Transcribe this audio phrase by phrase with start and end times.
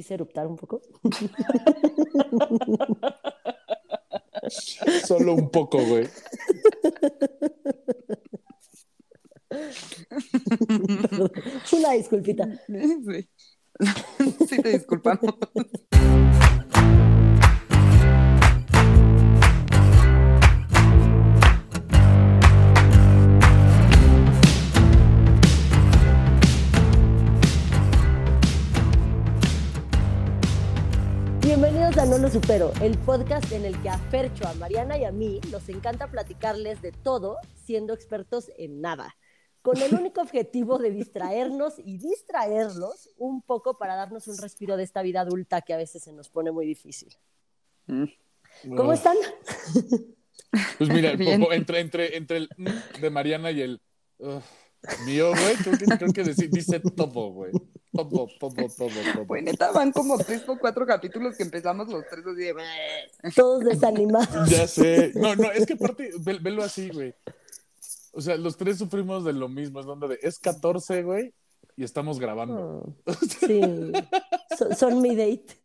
[0.00, 0.80] quise eruptar un poco.
[5.04, 6.08] Solo un poco, güey.
[11.72, 12.48] Una disculpita.
[12.66, 13.28] Sí.
[14.48, 15.34] Sí, te disculpamos.
[32.50, 36.10] Supero, el podcast en el que a Fercho, a Mariana y a mí nos encanta
[36.10, 39.16] platicarles de todo siendo expertos en nada,
[39.62, 44.82] con el único objetivo de distraernos y distraerlos un poco para darnos un respiro de
[44.82, 47.14] esta vida adulta que a veces se nos pone muy difícil.
[47.86, 48.06] Mm.
[48.76, 49.16] ¿Cómo están?
[50.76, 53.80] Pues mira, poco- entre, entre, entre el mm de Mariana y el
[55.06, 57.52] mío, güey, creo que, creo que dice, dice todo, güey.
[57.92, 59.26] Todo, todo, todo.
[59.26, 62.54] Pues neta, van como tres o cuatro capítulos que empezamos los tres así de...
[63.34, 64.48] Todos desanimados.
[64.50, 65.12] Ya sé.
[65.16, 67.14] No, no, es que aparte, ve- velo así, güey.
[68.12, 69.80] O sea, los tres sufrimos de lo mismo.
[69.80, 71.34] Es donde de, es 14, güey,
[71.76, 72.94] y estamos grabando.
[73.06, 73.12] Oh,
[73.46, 73.60] sí,
[74.56, 75.58] So- son mi date.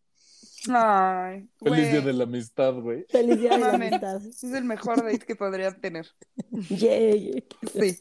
[0.67, 3.05] Ay, Feliz güey, día de la amistad, güey.
[3.09, 4.25] Feliz día de la amistad.
[4.25, 6.07] Es el mejor date que podría tener.
[6.69, 7.47] Yay.
[7.72, 8.00] Sí.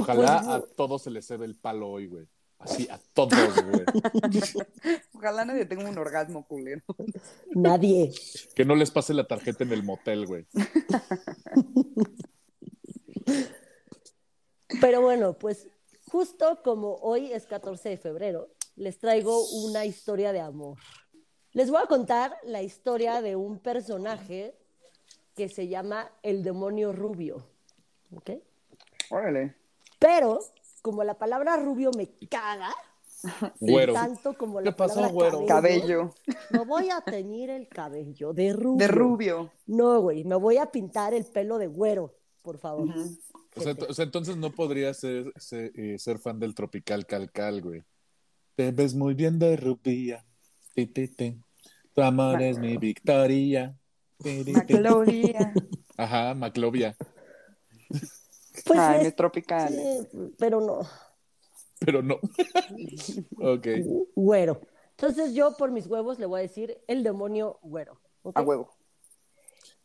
[0.00, 2.26] Ojalá pues, a todos se les cede el palo hoy, güey.
[2.58, 3.84] Así, a todos, güey.
[5.14, 6.82] Ojalá nadie tenga un orgasmo culero.
[7.50, 8.12] Nadie.
[8.54, 10.46] Que no les pase la tarjeta en el motel, güey.
[14.80, 15.66] Pero bueno, pues
[16.08, 20.78] justo como hoy es 14 de febrero, les traigo una historia de amor.
[21.52, 24.54] Les voy a contar la historia de un personaje
[25.34, 27.44] que se llama el demonio rubio.
[28.14, 28.30] ¿ok?
[29.10, 29.54] Órale.
[30.02, 30.40] Pero
[30.82, 32.70] como la palabra rubio me caga,
[33.60, 33.92] Güero.
[33.92, 35.46] tanto como la ¿Qué pasó, palabra güero?
[35.46, 36.14] Cabello.
[36.50, 38.78] no voy a teñir el cabello de rubio.
[38.78, 39.52] De rubio.
[39.66, 42.12] No, güey, me voy a pintar el pelo de güero,
[42.42, 42.88] por favor.
[43.54, 47.06] O sea, ent- o sea, entonces no podría ser, ser, eh, ser fan del Tropical
[47.06, 47.82] Calcal, güey.
[48.56, 50.24] Te ves muy bien de rubia.
[50.74, 51.38] Ti, ti, ti.
[51.94, 53.76] Tu amor es mi victoria.
[54.22, 54.74] Ti, ti, ti.
[54.74, 55.52] Maclovia.
[55.96, 56.96] Ajá, Maclovia.
[58.64, 59.68] Pues Ay, es- tropical.
[59.72, 60.80] sí, pero no.
[61.78, 62.16] Pero no.
[63.40, 63.66] ok.
[64.14, 64.60] güero.
[64.90, 68.00] Entonces yo por mis huevos le voy a decir el demonio güero.
[68.34, 68.70] A huevo.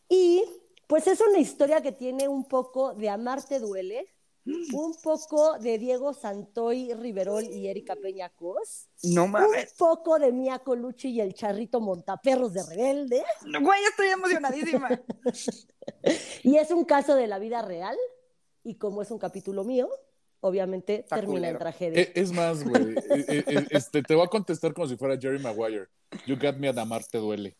[0.08, 0.44] Y
[0.86, 4.06] pues es una historia que tiene un poco de Amarte Duele,
[4.72, 9.74] un poco de Diego Santoy Riverol y Erika Peña Cos, No un mames.
[9.76, 14.88] poco de Mia Colucci y el charrito Montaperros de Rebelde, No, Güey, estoy emocionadísima.
[16.44, 17.96] y es un caso de la vida real,
[18.64, 19.88] y como es un capítulo mío,
[20.40, 21.58] obviamente Está termina en culero.
[21.58, 22.00] tragedia.
[22.02, 22.92] Eh, Es más, güey.
[22.92, 22.94] eh,
[23.28, 25.86] eh, eh, este, te voy a contestar como si fuera Jerry Maguire.
[26.26, 27.56] You got me at amar te duele.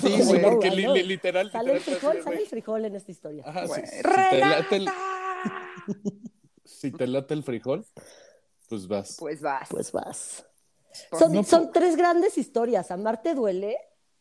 [0.00, 0.42] Sí, güey.
[0.42, 3.44] Porque I li- literal, sale el frijol, sale el frijol en esta historia.
[3.46, 3.86] Ajá, si, Güey.
[3.86, 5.68] si te late el, ¡Renata!
[6.64, 7.84] si te late el frijol,
[8.68, 9.16] pues vas.
[9.18, 9.68] Pues vas.
[9.70, 10.46] Pues vas.
[11.18, 12.90] Son, no son tres grandes historias.
[12.90, 13.76] Amarte duele,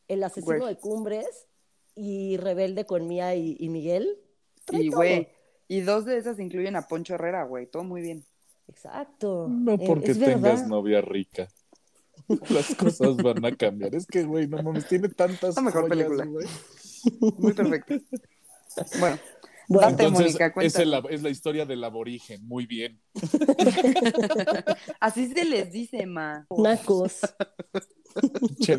[0.08, 0.76] El asesino Güey.
[0.76, 1.48] de Cumbres
[1.96, 4.20] y Rebelde con Mía y, y Miguel.
[4.66, 4.98] Trae Y, todo.
[5.00, 5.30] güey,
[5.68, 7.68] y dos de esas incluyen a Poncho Herrera, güey.
[7.68, 8.24] Todo muy bien.
[8.68, 9.48] Exacto.
[9.50, 10.68] No Eh, porque es tengas verdad.
[10.68, 11.48] novia rica.
[12.50, 13.94] Las cosas van a cambiar.
[13.94, 16.26] Es que, güey, no mames, tiene tantas La mejor joyas, película.
[16.26, 16.48] güey.
[17.38, 17.96] Muy perfecto.
[19.00, 19.18] Bueno,
[19.68, 22.48] Bueno, Date, Entonces, Mónica, es, el- es la historia del aborigen.
[22.48, 23.02] Muy bien.
[25.00, 26.46] así se les dice, ma.
[26.56, 27.20] Nacos.
[28.60, 28.78] Che-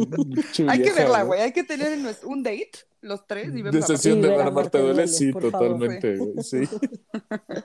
[0.52, 1.26] che Hay que verla, ¿no?
[1.26, 1.40] güey.
[1.40, 2.70] Hay que tener en nuestro- un date,
[3.02, 5.50] los tres, y De sesión de ver a Amarte Marte duele, sí, favor.
[5.52, 6.18] totalmente.
[6.42, 6.60] Sí.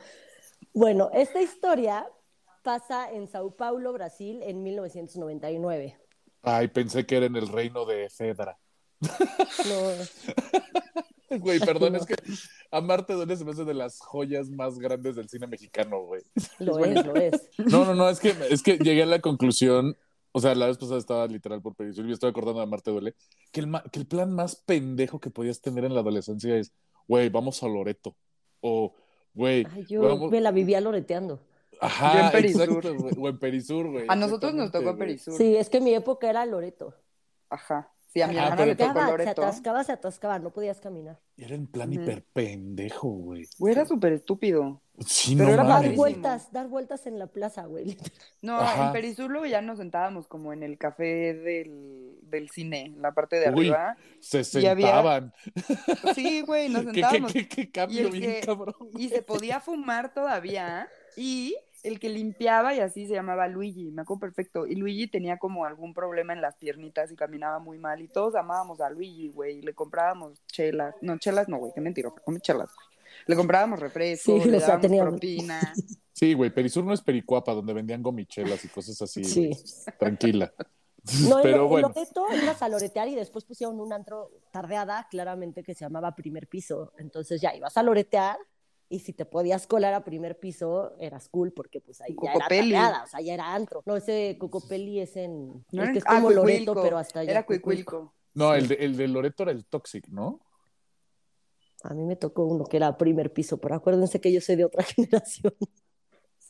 [0.74, 2.08] Bueno, esta historia
[2.64, 5.98] pasa en Sao Paulo, Brasil, en 1999.
[6.44, 8.58] Ay, pensé que era en el reino de Fedra.
[9.02, 9.10] No,
[11.40, 12.16] Güey, perdón, es que
[12.72, 16.22] Amarte duele se me hace de las joyas más grandes del cine mexicano, güey.
[16.60, 17.00] lo bueno.
[17.00, 17.50] es, lo es.
[17.58, 19.98] No, no, no, es que, es que llegué a la conclusión,
[20.32, 22.92] o sea, la vez pasada estaba literal por Perisur y me estoy acordando de Amarte
[22.92, 23.16] duele,
[23.52, 26.72] que el, que el plan más pendejo que podías tener en la adolescencia es,
[27.08, 28.16] güey, vamos a Loreto.
[28.62, 28.94] O,
[29.34, 31.42] güey, yo vamos- me la vivía loreteando.
[31.80, 32.62] ajá, Yo en Perisur.
[32.62, 34.06] exacto, güey, o en Perisur, güey.
[34.08, 34.96] A nosotros nos tocó.
[34.98, 35.34] Perisur.
[35.34, 36.94] Sí, es que mi época era Loreto.
[37.50, 37.92] Ajá.
[38.14, 39.42] Sí, a mi Ajá, hermana le tocó Atascaba, se Loreto.
[39.42, 41.18] atascaba, se atascaba, no podías caminar.
[41.38, 43.48] Era en plan hiper pendejo, güey.
[43.58, 44.82] Güey, era súper estúpido.
[45.06, 47.98] Sí, Pero no era Dar vueltas, dar vueltas en la plaza, güey.
[48.42, 48.88] No, Ajá.
[48.88, 53.14] en Perisur luego ya nos sentábamos como en el café del, del cine, en la
[53.14, 53.70] parte de Uy.
[53.70, 53.96] arriba.
[54.20, 55.34] Se Y había- sentaban.
[56.14, 57.34] Sí, güey, nos ¿Qué, qué, sentábamos.
[57.34, 58.76] qué, cambio el bien que- cabrón.
[58.98, 60.88] Y se podía fumar todavía.
[61.16, 64.68] Y el que limpiaba y así se llamaba Luigi, me acuerdo perfecto.
[64.68, 68.02] Y Luigi tenía como algún problema en las piernitas y caminaba muy mal.
[68.02, 69.60] Y todos amábamos a Luigi, güey.
[69.60, 70.96] Y le comprábamos chelas.
[71.02, 72.88] No, chelas no, güey, qué mentira, come chelas, güey.
[73.28, 75.60] Le comprábamos refresco, Sí, le dábamos tenía- propina.
[76.14, 79.24] Sí, güey, Perisur no es Pericuapa, donde vendían gomichelas y cosas así.
[79.24, 79.52] Sí.
[80.00, 80.54] Tranquila.
[81.28, 81.88] No, en- Pero en bueno.
[81.96, 86.46] Loreto ibas a loretear y después pusieron un antro tardeada, claramente que se llamaba primer
[86.46, 86.94] piso.
[87.00, 88.38] Entonces ya ibas a loretear
[88.92, 92.48] y si te podías colar a primer piso, eras cool porque pues ahí ya era
[92.48, 93.82] tardeada, o sea, ya era antro.
[93.86, 95.48] No, ese Cocopelli es en...
[95.72, 96.84] No es era- que es ah, como Loreto, Cuicuilco.
[96.84, 97.32] pero hasta allá.
[97.32, 97.92] Era Cuicuilco.
[97.92, 98.16] Cuicuilco.
[98.34, 100.42] No, el de, el de Loreto era el Toxic, ¿no?
[101.84, 104.66] A mí me tocó uno que era primer piso, pero acuérdense que yo soy de
[104.66, 105.54] otra generación.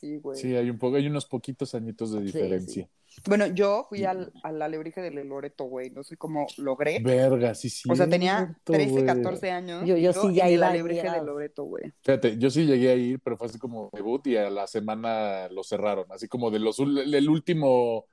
[0.02, 0.36] Sí, güey.
[0.36, 2.88] Sí, hay un poco, hay unos poquitos añitos de diferencia.
[3.28, 5.90] Bueno, yo fui al, al alebrije del Loreto, güey.
[5.90, 6.98] No sé cómo logré.
[6.98, 7.88] Verga, sí, sí.
[7.88, 9.86] O sea, tenía 13, 14 años.
[9.86, 11.18] Yo- yo sí ya iba alebrije mirado.
[11.18, 11.92] del Loreto, güey.
[12.02, 15.48] Fíjate, yo sí llegué a ir, pero fue así como debut y a la semana
[15.50, 16.06] lo cerraron.
[16.10, 18.06] Así como de los el último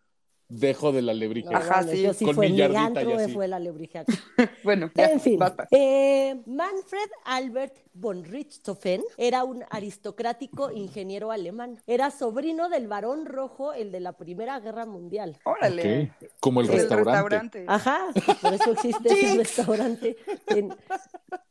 [0.49, 1.49] dejo de la lebrige.
[1.49, 3.33] No, Ajá, sí, yo sí con fue mi mi yardita antro, y eh, así.
[3.33, 4.03] fue la lebrija.
[4.63, 5.67] Bueno, ya, En fin, basta.
[5.71, 11.79] eh, Manfred Albert von Richthofen era un aristocrático ingeniero alemán.
[11.87, 15.37] Era sobrino del barón rojo, el de la Primera Guerra Mundial.
[15.45, 16.11] Órale.
[16.19, 17.65] Ok, Como el El restaurante.
[17.67, 18.07] Ajá,
[18.41, 20.17] por eso existe ese restaurante
[20.47, 20.73] en,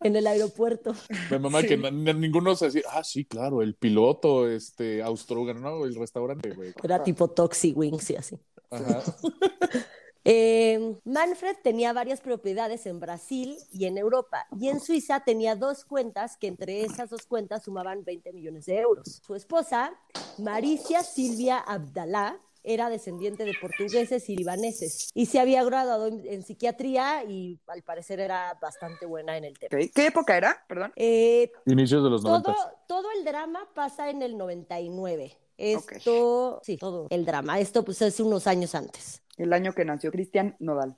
[0.01, 0.95] en el aeropuerto.
[1.31, 1.69] Mi mamá Sí.
[1.69, 5.85] que na- na- ninguno se decía, ah, sí, claro, el piloto, este, austrohúngaro, ¿no?
[5.85, 6.73] El restaurante, güey.
[6.83, 8.39] Era tipo Toxi Wings y así.
[8.71, 9.03] Ajá.
[10.31, 15.87] Eh, Manfred tenía varias propiedades en Brasil y en Europa, y en Suiza tenía dos
[15.87, 19.23] cuentas que entre esas dos cuentas sumaban 20 millones de euros.
[19.25, 19.99] Su esposa,
[20.37, 26.43] Maricia Silvia Abdalá, era descendiente de portugueses y libaneses, y se había graduado en, en
[26.43, 29.71] psiquiatría y al parecer era bastante buena en el tema.
[29.95, 30.63] ¿Qué época era?
[30.69, 30.93] Perdón.
[30.97, 32.57] Eh, Inicios de los todo, noventas.
[32.87, 35.39] todo el drama pasa en el 99.
[35.59, 37.59] Esto, sí, todo el drama.
[37.59, 39.23] Esto pues es unos años antes.
[39.37, 40.97] El año que nació Cristian Nodal.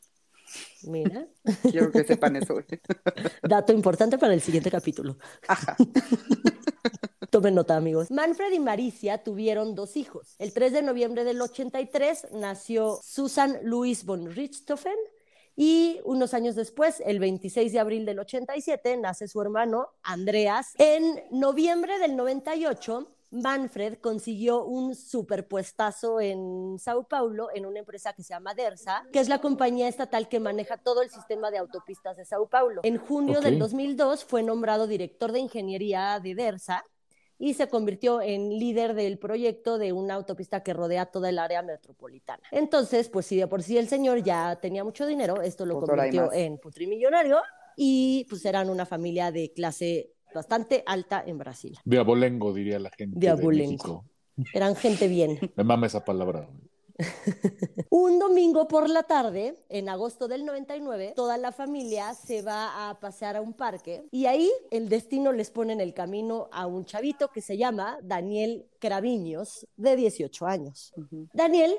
[0.83, 1.27] Mira.
[1.71, 2.57] Quiero que sepan eso.
[3.43, 5.17] Dato importante para el siguiente capítulo.
[5.49, 5.77] Ajá.
[7.31, 8.11] Tomen nota, amigos.
[8.11, 10.35] Manfred y Maricia tuvieron dos hijos.
[10.39, 14.97] El 3 de noviembre del 83 nació Susan Louis von Richthofen
[15.55, 20.73] y unos años después, el 26 de abril del 87, nace su hermano Andreas.
[20.79, 28.23] En noviembre del 98, Manfred consiguió un superpuestazo en Sao Paulo en una empresa que
[28.23, 32.17] se llama Dersa, que es la compañía estatal que maneja todo el sistema de autopistas
[32.17, 32.81] de Sao Paulo.
[32.85, 33.45] En junio Ok.
[33.45, 36.85] del 2002 fue nombrado director de ingeniería de Dersa
[37.39, 41.63] y se convirtió en líder del proyecto de una autopista que rodea toda el área
[41.63, 42.43] metropolitana.
[42.51, 45.89] Entonces, pues si de por sí el señor ya tenía mucho dinero, esto lo Pues
[45.89, 47.41] convirtió en putrimillonario
[47.77, 51.79] y pues eran una familia de clase bastante alta en Brasil.
[51.85, 53.19] De abolengo, diría la gente.
[53.19, 54.05] De De.
[54.55, 55.39] Eran gente bien.
[55.57, 56.49] Me mama esa palabra.
[57.91, 63.01] Un domingo por la tarde, en agosto del 99, toda la familia se va a
[63.01, 66.85] pasear a un parque y ahí el destino les pone en el camino a un
[66.85, 70.93] chavito que se llama Daniel Craviños, de 18 años.
[71.33, 71.75] Daniel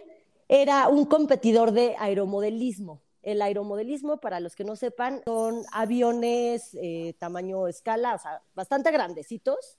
[0.48, 3.02] era un competidor de aeromodelismo.
[3.22, 8.92] El aeromodelismo, para los que no sepan, son aviones eh, tamaño escala, o sea, bastante
[8.92, 9.78] grandecitos,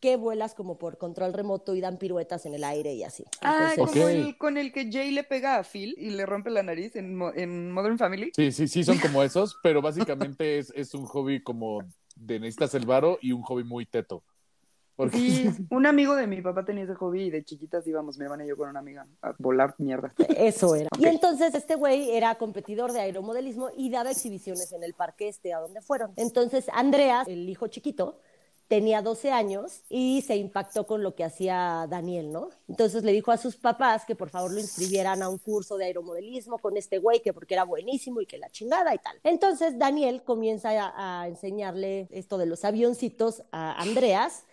[0.00, 3.24] que vuelas como por control remoto y dan piruetas en el aire y así.
[3.42, 6.48] Ah, Entonces, como el con el que Jay le pega a Phil y le rompe
[6.50, 8.32] la nariz en, Mo- en Modern Family.
[8.34, 11.80] Sí, sí, sí, son como esos, pero básicamente es, es un hobby como
[12.16, 14.24] de necesitas el varo y un hobby muy teto.
[15.00, 18.24] Porque Sí, un amigo de mi papá tenía ese hobby y de chiquitas íbamos, mi
[18.24, 20.12] hermana y yo con una amiga, a volar mierda.
[20.36, 20.90] Eso era.
[20.98, 25.54] Y entonces este güey era competidor de aeromodelismo y daba exhibiciones en el parque este
[25.54, 26.12] a donde fueron.
[26.16, 28.20] Entonces Andreas, el hijo chiquito,
[28.68, 32.50] tenía 12 años y se impactó con lo que hacía Daniel, ¿no?
[32.68, 35.86] Entonces le dijo a sus papás que por favor lo inscribieran a un curso de
[35.86, 39.18] aeromodelismo con este güey, que porque era buenísimo y que la chingada y tal.
[39.24, 44.44] Entonces Daniel comienza a, a enseñarle esto de los avioncitos a Andreas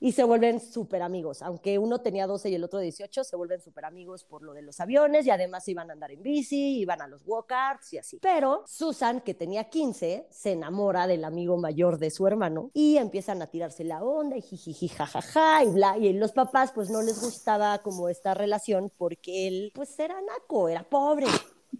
[0.00, 1.42] y se vuelven súper amigos.
[1.42, 4.62] Aunque uno tenía 12 y el otro 18, se vuelven súper amigos por lo de
[4.62, 8.18] los aviones y además iban a andar en bici, iban a los walk-karts y así.
[8.20, 13.42] Pero Susan, que tenía 15, se enamora del amigo mayor de su hermano y empiezan
[13.42, 15.98] a tirarse la onda y jijiji, jajaja y bla.
[15.98, 20.68] Y los papás pues no les gustaba como esta relación porque él pues era naco,
[20.68, 21.26] era pobre.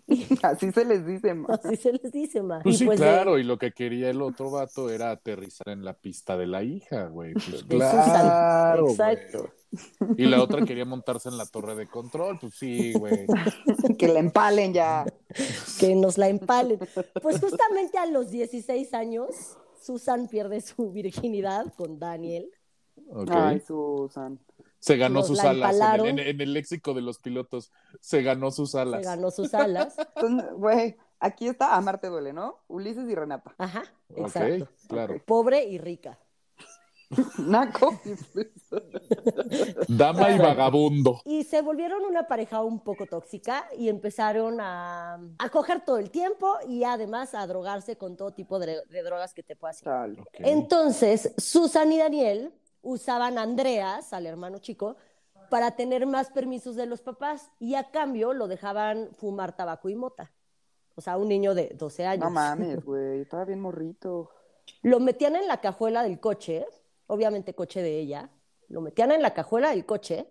[0.42, 1.54] Así se les dice, ma.
[1.54, 2.60] Así se les dice, ma.
[2.62, 5.68] Pues Y, sí, pues, de- claro, y lo que quería el otro vato era aterrizar
[5.68, 7.34] en la pista de la hija, güey.
[7.34, 8.92] Pues claro, güey.
[8.94, 9.50] Exacto.
[10.16, 13.26] Y la otra quería montarse en la torre de control, pues sí, güey.
[13.98, 15.04] que la empalen ya.
[15.78, 16.78] que nos la empalen.
[17.22, 22.50] Pues justamente a los 16 años, Susan pierde su virginidad con Daniel.
[23.12, 23.30] Ok.
[23.32, 24.40] Ay, Susan.
[24.80, 25.54] Se ganó sus la alas.
[25.54, 26.06] En el, empalaron.
[26.08, 27.70] en- en el léxico de los pilotos,
[28.00, 29.00] se ganó sus alas.
[29.02, 29.94] Se ganó sus alas.
[30.56, 32.58] Güey, aquí está Amarte duele, ¿no?
[32.66, 33.54] Ulises y Renata.
[33.58, 33.84] Ajá,
[34.16, 34.68] Ok, exacto.
[34.88, 35.22] claro.
[35.26, 36.18] Pobre y rica.
[37.38, 38.14] Naco y
[39.88, 41.20] Dama y vagabundo.
[41.24, 46.10] Y se volvieron una pareja un poco tóxica y empezaron a, a coger todo el
[46.10, 49.82] tiempo y además a drogarse con todo tipo de, de drogas que te puedas.
[50.34, 54.96] Entonces, Susan y Daniel usaban a Andreas, al hermano chico,
[55.50, 59.96] para tener más permisos de los papás y a cambio lo dejaban fumar tabaco y
[59.96, 60.32] mota.
[60.94, 62.24] O sea, un niño de 12 años.
[62.24, 64.30] No mames, güey, estaba bien morrito.
[64.82, 66.66] Lo metían en la cajuela del coche,
[67.06, 68.30] obviamente coche de ella,
[68.68, 70.28] lo metían en la cajuela del coche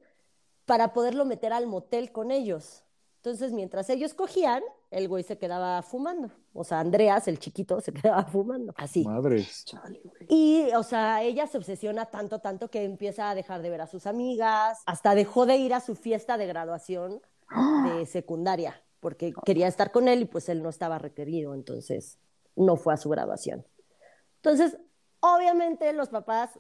[0.66, 2.84] para poderlo meter al motel con ellos.
[3.22, 6.32] Entonces, mientras ellos cogían, el güey se quedaba fumando.
[6.54, 8.74] O sea, Andreas, el chiquito, se quedaba fumando.
[8.78, 9.04] Así.
[9.04, 9.66] Madres.
[9.66, 10.02] Chale.
[10.30, 13.88] Y, o sea, ella se obsesiona tanto, tanto que empieza a dejar de ver a
[13.88, 17.22] sus amigas, hasta dejó de ir a su fiesta de graduación
[17.98, 22.20] de secundaria, porque quería estar con él y pues él no estaba requerido, entonces
[22.56, 23.66] no fue a su graduación.
[24.38, 24.78] Entonces,
[25.20, 26.58] obviamente los papás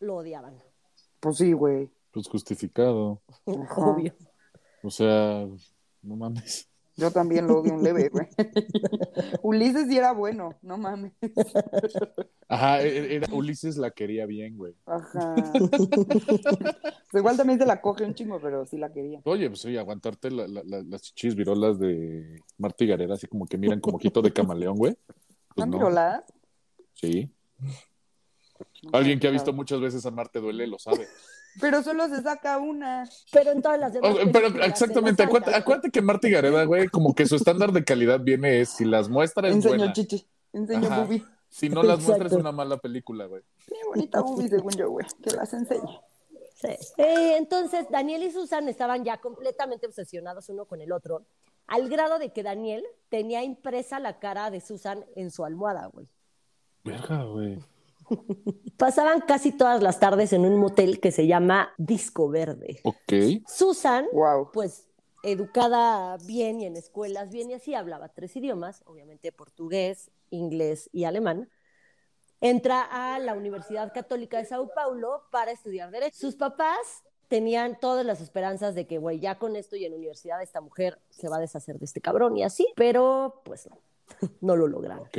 [0.00, 0.60] lo odiaban,
[1.20, 1.92] Pues sí, güey.
[2.10, 3.22] Pues justificado.
[3.46, 3.74] Ajá.
[3.86, 4.12] obvio.
[4.82, 5.46] O sea,
[6.02, 6.66] no mames.
[6.96, 8.26] Yo también lo odio un leve, güey.
[9.42, 11.12] Ulises sí era bueno, no mames.
[12.48, 14.74] Ajá, e- era, Ulises la quería bien, güey.
[14.86, 15.34] Ajá.
[17.10, 19.20] Pues igual también se la coge un chingo, pero sí la quería.
[19.24, 23.26] Oye, pues oye, aguantarte la- la- la- las chichis virolas de Marta y Gareda, así
[23.26, 24.94] como que miran como ojito de camaleón, güey.
[24.94, 25.16] Pues
[25.56, 25.78] ¿Están no.
[25.78, 26.24] viroladas?
[26.92, 27.28] Sí.
[27.58, 31.08] No Alguien que ha visto muchas veces a Marte duele lo sabe.
[31.60, 33.08] Pero solo se saca una.
[33.32, 37.26] Pero en todas las demás pero exactamente, acuérdate, que Marta y Gareda, güey, como que
[37.26, 39.92] su estándar de calidad viene es si las muestras es Enseño buena.
[39.92, 40.26] chichi.
[40.52, 41.04] Enseño Ajá.
[41.04, 41.24] bubi.
[41.48, 42.38] Si no las muestras es Exacto.
[42.40, 43.42] una mala película, güey.
[43.66, 45.06] Qué bonita bubi, según yo, güey.
[45.22, 46.00] Que las enseñe.
[46.54, 46.68] Sí.
[46.98, 51.24] Eh, entonces, Daniel y Susan estaban ya completamente obsesionados uno con el otro,
[51.66, 56.06] al grado de que Daniel tenía impresa la cara de Susan en su almohada, güey.
[56.84, 57.58] Verga, güey.
[58.76, 62.80] Pasaban casi todas las tardes en un motel que se llama Disco Verde.
[62.84, 63.42] Ok.
[63.46, 64.50] Susan, Wow.
[64.52, 64.86] pues
[65.22, 71.04] educada bien y en escuelas bien y así, hablaba tres idiomas, obviamente portugués, inglés y
[71.04, 71.50] alemán.
[72.40, 76.16] Entra a la Universidad Católica de Sao Paulo para estudiar Derecho.
[76.18, 80.40] Sus papás tenían todas las esperanzas de que, güey, ya con esto y en universidad
[80.42, 83.78] esta mujer se va a deshacer de este cabrón y así, pero pues no,
[84.40, 85.00] no lo lograron.
[85.06, 85.18] ok.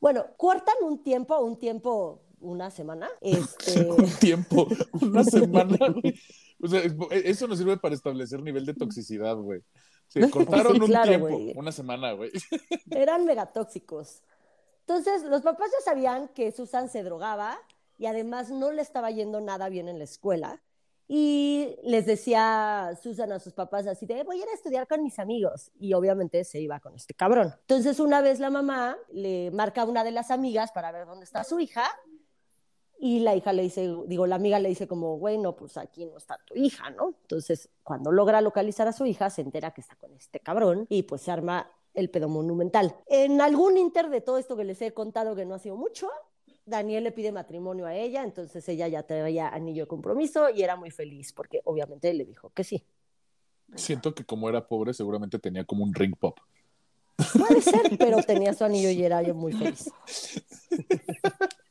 [0.00, 3.08] Bueno, cortan un tiempo, un tiempo, una semana.
[3.20, 4.68] Este, Un tiempo,
[5.00, 6.18] una semana, güey.
[6.62, 6.80] O sea,
[7.12, 9.62] eso nos sirve para establecer nivel de toxicidad, güey.
[10.08, 12.30] Se cortaron Sí, un tiempo, una semana, güey.
[12.90, 14.22] eran megatóxicos.
[14.80, 17.58] Entonces, los papás ya sabían que Susan se drogaba
[17.98, 20.62] y además no le estaba yendo nada bien en la escuela.
[21.08, 25.02] Y les decía Susan a sus papás así de, voy a ir a estudiar con
[25.02, 25.70] mis amigos.
[25.78, 27.54] Y obviamente se iba con este cabrón.
[27.60, 31.24] Entonces, una vez la mamá le marca a una de las amigas para ver dónde
[31.24, 31.84] está su hija.
[32.98, 36.06] Y la hija le dice, digo, la amiga le dice como, güey, no, pues aquí
[36.06, 37.14] no está tu hija, ¿no?
[37.22, 41.02] Entonces, cuando logra localizar a su hija, se entera que está con este cabrón y
[41.02, 42.96] pues se arma el pedo monumental.
[43.06, 46.08] En algún inter de todo esto que les he contado, que no ha sido mucho,
[46.66, 50.74] Daniel le pide matrimonio a ella, entonces ella ya traía anillo de compromiso y era
[50.74, 52.84] muy feliz porque obviamente le dijo que sí.
[53.76, 56.38] Siento que como era pobre, seguramente tenía como un ring pop.
[57.38, 59.90] Puede ser, pero tenía su anillo y era yo muy feliz.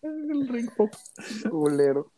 [0.01, 0.91] El ring pop.
[1.49, 2.11] Culero.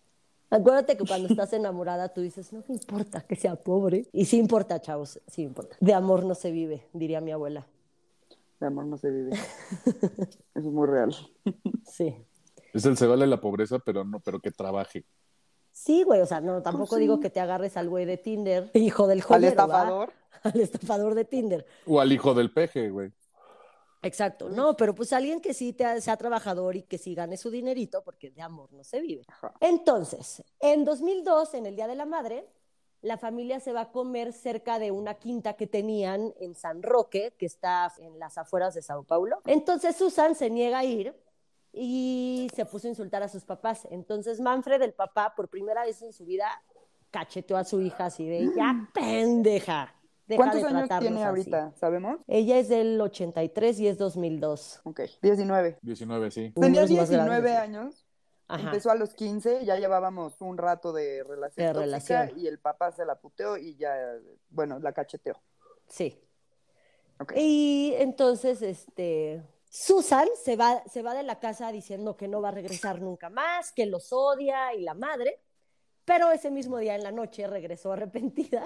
[0.50, 4.08] Acuérdate que cuando estás enamorada tú dices, no me importa que sea pobre.
[4.14, 5.76] Y sí importa, chavos, sí importa.
[5.80, 7.68] De amor no se vive, diría mi abuela.
[8.60, 9.32] De amor no se vive.
[9.86, 11.16] Eso es muy real.
[11.86, 12.16] Sí.
[12.74, 15.06] Es el se vale la pobreza, pero no, pero que trabaje.
[15.72, 17.02] Sí, güey, o sea, no, tampoco sí.
[17.02, 19.64] digo que te agarres al güey de Tinder, hijo del Al joyero, ¿va?
[19.64, 20.14] estafador.
[20.44, 21.66] Al estafador de Tinder.
[21.86, 23.12] O al hijo del peje, güey.
[24.04, 27.50] Exacto, no, pero pues alguien que sí te, sea trabajador y que sí gane su
[27.50, 29.24] dinerito, porque de amor no se vive.
[29.60, 32.48] Entonces, en 2002, en el Día de la Madre,
[33.02, 37.34] la familia se va a comer cerca de una quinta que tenían en San Roque,
[37.38, 39.42] que está en las afueras de Sao Paulo.
[39.46, 41.16] Entonces Susan se niega a ir
[41.80, 43.88] y se puso a insultar a sus papás.
[43.92, 46.48] Entonces Manfred, el papá, por primera vez en su vida,
[47.12, 49.94] cacheteó a su hija así de, ya pendeja.
[50.28, 51.24] deja ¿Cuántos de años tiene así".
[51.24, 51.74] ahorita?
[51.76, 52.20] ¿Sabemos?
[52.28, 54.82] Ella es del 83 y es 2002.
[54.84, 55.02] Ok.
[55.22, 55.78] 19.
[55.82, 56.52] 19, sí.
[56.54, 57.56] Tenía Unos más 19 grandes.
[57.58, 58.04] años.
[58.50, 58.64] Ajá.
[58.70, 62.40] Empezó a los 15, ya llevábamos un rato de relación De tóxica relación.
[62.40, 63.94] y el papá se la puteó y ya,
[64.50, 65.42] bueno, la cacheteó.
[65.88, 66.18] Sí.
[67.20, 67.34] Ok.
[67.36, 72.50] Y entonces, este, Susan se va, se va de la casa diciendo que no va
[72.50, 75.42] a regresar nunca más, que los odia y la madre.
[76.06, 78.64] Pero ese mismo día en la noche regresó arrepentida,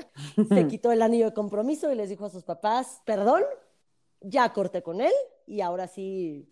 [0.47, 3.43] se quitó el anillo de compromiso y les dijo a sus papás, perdón,
[4.19, 5.13] ya corté con él
[5.47, 6.47] y ahora sí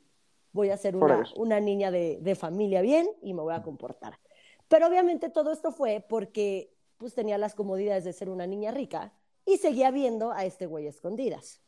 [0.51, 4.19] voy a ser una, una niña de, de familia bien y me voy a comportar.
[4.67, 9.13] Pero obviamente todo esto fue porque pues tenía las comodidades de ser una niña rica
[9.45, 11.61] y seguía viendo a este güey a escondidas.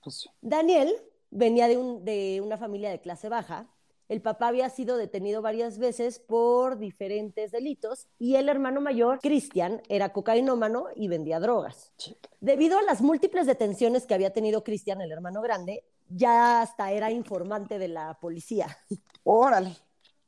[0.00, 0.28] Pues.
[0.40, 0.94] Daniel
[1.30, 3.68] venía de, un- de una familia de clase baja.
[4.08, 9.82] El papá había sido detenido varias veces por diferentes delitos y el hermano mayor, Cristian,
[9.88, 11.92] era cocainómano y vendía drogas.
[12.40, 17.12] Debido a las múltiples detenciones que había tenido Cristian, el hermano grande, ya hasta era
[17.12, 18.76] informante de la policía.
[19.22, 19.76] Órale.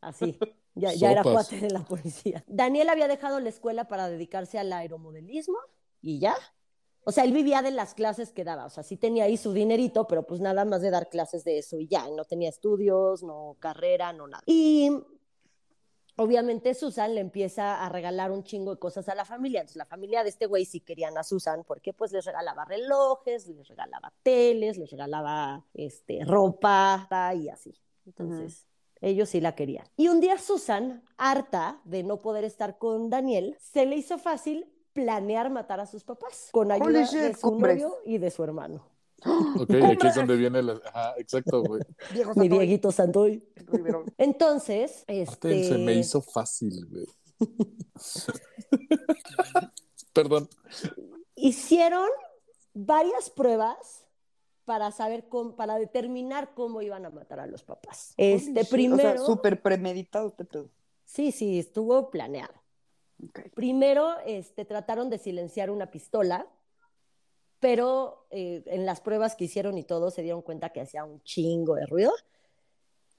[0.01, 0.39] Así,
[0.77, 2.45] ya, ya era cuate de la policía.
[2.47, 5.59] Daniel había dejado la escuela para dedicarse al aeromodelismo
[6.01, 6.37] y ya.
[7.05, 8.67] O sea, él vivía de las clases que daba.
[8.67, 11.59] O sea, sí tenía ahí su dinerito, pero pues nada más de dar clases de
[11.59, 12.09] eso y ya.
[12.09, 14.43] No tenía estudios, no carrera, no nada.
[14.47, 14.91] Y
[16.17, 19.61] obviamente Susan le empieza a regalar un chingo de cosas a la familia.
[19.61, 23.49] Entonces la familia de este güey sí querían a Susan porque pues les regalaba relojes,
[23.49, 27.75] les regalaba teles, les regalaba este, ropa y así.
[28.07, 28.69] Entonces
[29.01, 29.87] ellos sí la querían.
[29.97, 34.73] Y un día Susan, harta de no poder estar con Daniel, se le hizo fácil
[34.93, 38.87] planear matar a sus papás con ayuda de shit, su novio y de su hermano.
[39.59, 40.81] Ok, aquí es donde viene la...
[40.85, 41.81] Ajá, exacto, güey.
[42.15, 43.43] Mi Santoy, Dieguito Santoy.
[44.19, 45.65] Entonces, este...
[45.69, 47.07] se me hizo fácil, güey.
[50.13, 50.49] Perdón.
[51.37, 52.09] hicieron
[52.75, 54.05] varias pruebas
[54.65, 58.15] para saber cómo, para determinar cómo iban a matar a los papás.
[58.17, 60.69] Este Holy primero, O sea, súper premeditado este pedo.
[61.05, 62.53] sí, sí, estuvo planeado.
[63.55, 66.47] Primero, este, trataron de silenciar una pistola,
[67.61, 71.23] pero eh, en las pruebas que hicieron y todo se dieron cuenta que hacía un
[71.23, 72.13] chingo de ruido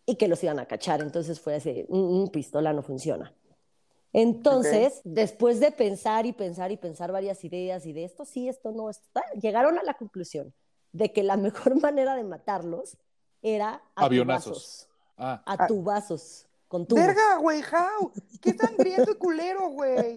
[0.06, 1.02] y que los iban a cachar.
[1.02, 3.34] Entonces fue así, "Mm, mm, pistola no funciona.
[4.12, 8.72] Entonces, después de pensar y pensar y pensar varias ideas y de esto sí, esto
[8.72, 10.54] no, esto tal, llegaron a la conclusión
[10.92, 11.36] de que la
[11.72, 12.98] mejor manera de matarlos
[13.42, 14.54] era a Avionazos.
[14.54, 17.06] tubazos, Ah, a tubazos, con tubos.
[17.06, 18.12] Verga, güey, how?
[18.42, 20.16] Qué sangriento y culero, güey.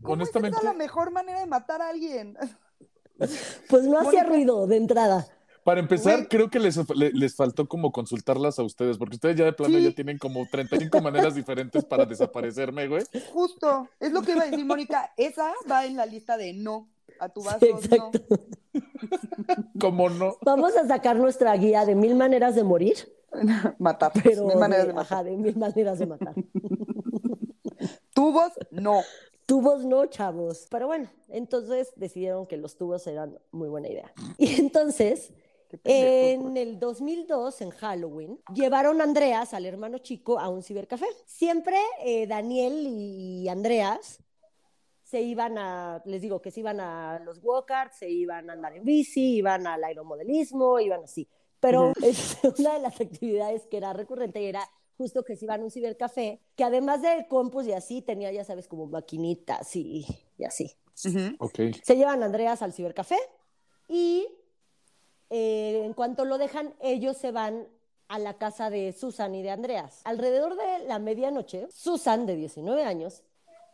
[0.00, 2.36] ¿Cómo Honestamente- es la mejor manera de matar a alguien?
[3.68, 5.26] Pues no hacía ruido de entrada.
[5.62, 6.28] para empezar, Güey.
[6.28, 9.76] creo que les, le- les faltó como consultarlas a ustedes, porque ustedes ya de plano
[9.76, 9.84] Sí.
[9.84, 13.04] ya tienen como 35 maneras diferentes para desaparecerme, güey.
[13.34, 15.12] Justo, es lo que iba a decir Mónica.
[15.18, 16.88] Esa va en la lista de no.
[17.20, 17.78] A tu vaso, Sí, no.
[17.78, 18.20] exacto.
[19.78, 20.36] ¿Cómo no?
[20.42, 22.96] Vamos a sacar nuestra guía de mil maneras de morir,
[23.78, 24.12] Matar.
[24.22, 25.18] pero Mil maneras de, de matar.
[25.18, 26.34] ajá, de mil maneras de matar.
[28.14, 29.02] Tubos, no.
[29.46, 30.66] Tubos no, chavos.
[30.70, 34.12] Pero bueno, entonces decidieron que los tubos eran muy buena idea.
[34.38, 35.32] Y entonces,
[35.84, 41.06] en el 2002, en Halloween, llevaron a Andreas, al hermano chico, a un cibercafé.
[41.26, 44.18] Siempre eh, Daniel y Andreas
[45.02, 48.76] se iban a, les digo, que se iban a los walkers, se iban a andar
[48.76, 51.28] en bici, iban al aeromodelismo, iban así.
[51.60, 55.64] Pero este, una de las actividades que era recurrente era justo que se iban a
[55.64, 60.44] un cibercafé, que además de compus y así, tenía, ya sabes, como maquinitas y, y
[60.44, 60.76] así.
[61.06, 61.36] Ujú.
[61.38, 61.58] Ok.
[61.82, 63.16] Se llevan a Andreas al cibercafé
[63.88, 64.26] y
[65.30, 67.68] eh, en cuanto lo dejan, ellos se van
[68.08, 70.00] a la casa de Susan y de Andreas.
[70.04, 73.22] Alrededor de la medianoche, Susan, de 19 años,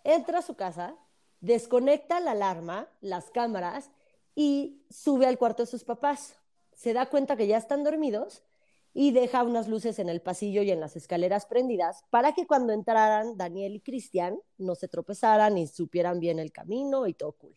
[0.05, 0.95] entra a su casa,
[1.41, 3.91] desconecta la alarma, las cámaras
[4.35, 6.37] y sube al cuarto de sus papás.
[6.77, 8.45] Se da cuenta que ya están dormidos
[8.93, 12.75] y deja unas luces en el pasillo y en las escaleras prendidas para que cuando
[12.75, 17.55] entraran Daniel y Cristian no se tropezaran y supieran bien el camino y todo cool.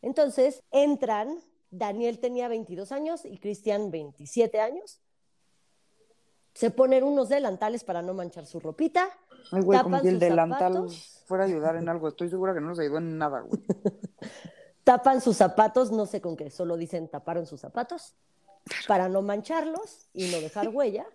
[0.00, 5.00] Entonces entran, Daniel tenía 22 años y Cristian 27 años.
[6.54, 9.10] Se ponen unos delantales para no manchar su ropita.
[9.50, 11.22] Ay, güey, como tapan si el delantal zapatos.
[11.26, 12.06] fuera a ayudar en algo.
[12.08, 13.60] Estoy segura que no nos ayudó en nada, güey.
[14.84, 18.14] tapan sus zapatos, no sé con qué, solo dicen taparon sus zapatos
[18.86, 21.06] para no mancharlos y no dejar huella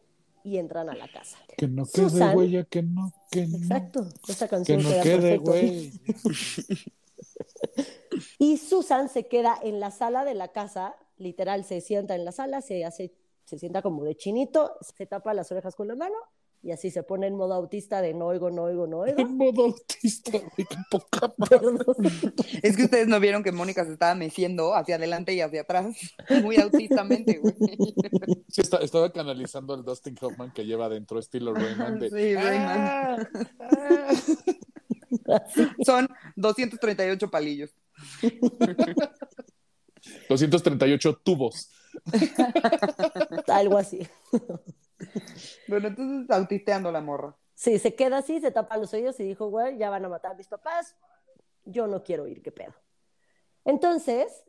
[0.43, 1.37] y entran a la casa.
[1.57, 2.35] Que no quede Susan.
[2.35, 3.57] huella, que no, que no.
[3.57, 5.51] Exacto, esa Que canción no queda quede, perfecto.
[5.51, 5.91] güey.
[8.39, 12.31] Y Susan se queda en la sala de la casa, literal, se sienta en la
[12.31, 13.13] sala, se hace,
[13.45, 16.15] se sienta como de chinito, se tapa las orejas con la mano
[16.63, 19.19] y así se pone en modo autista de no oigo, no oigo, no oigo.
[19.19, 21.33] En modo autista, güey, qué poca.
[22.63, 25.95] Es que ustedes no vieron que Mónica se estaba meciendo hacia adelante y hacia atrás.
[26.43, 27.55] Muy autistamente, güey.
[28.49, 32.09] Sí, está- estaba canalizando al Dustin Hoffman que lleva adentro estilo Rayman de...
[32.11, 32.79] Sí, Rayman.
[32.79, 33.17] "Ah,
[33.59, 34.13] ah".
[35.85, 37.71] Son 238 palillos.
[40.29, 41.69] 238 tubos.
[43.47, 44.07] Algo así.
[45.67, 47.35] Bueno, entonces autisteando la morra.
[47.53, 50.31] Sí, se queda así, se tapa los oídos y dijo, güey, ya van a matar
[50.31, 50.95] a mis papás,
[51.63, 52.73] yo no quiero ir, qué pedo.
[53.63, 54.45] Entonces,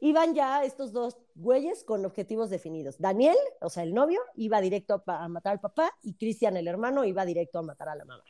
[0.00, 2.98] iban ya estos dos güeyes con objetivos definidos.
[2.98, 6.66] Daniel, o sea, el novio, iba directo a, a matar al papá y Cristian, el
[6.66, 8.24] hermano, iba directo a matar a la mamá.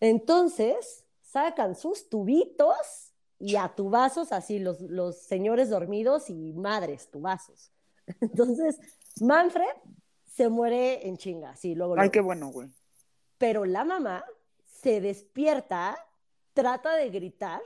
[0.00, 7.72] Entonces, sacan sus tubitos y a tubazos, así los, los señores dormidos y madres, tubazos.
[8.20, 8.78] Entonces,
[9.20, 9.74] Manfred
[10.34, 12.12] se muere en chinga, así, luego, Ay, luego.
[12.12, 12.68] qué bueno, güey.
[13.38, 14.24] Pero la mamá
[14.64, 15.96] se despierta,
[16.52, 17.60] trata de gritar,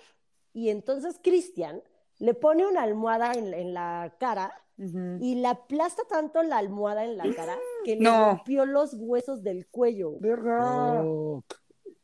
[0.52, 1.82] y entonces Cristian
[2.18, 4.52] le pone una almohada en, en la cara
[5.20, 8.30] y le aplasta tanto la almohada en la cara que le No.
[8.30, 10.12] rompió los huesos del cuello.
[10.20, 11.02] Verga.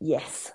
[0.00, 0.55] Yes.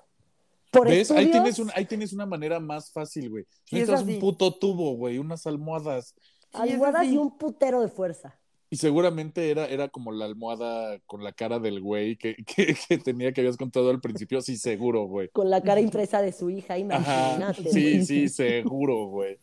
[0.71, 1.09] Por ¿Ves?
[1.11, 3.45] Ahí tienes, un- ahí tienes una manera más fácil, güey.
[3.65, 6.13] Sí, es Necesitas un puto tubo, güey, unas almohadas.
[6.51, 8.38] Sí, almohadas y un putero de fuerza.
[8.71, 12.97] Y seguramente era, era como la almohada con la cara del güey que, que, que
[12.99, 14.41] tenía que habías contado al principio.
[14.41, 15.29] Sí, seguro, güey.
[15.29, 16.79] Con la cara impresa de su hija, Ajá.
[16.79, 17.69] imagínate.
[17.71, 19.39] Sí, sí, seguro, güey.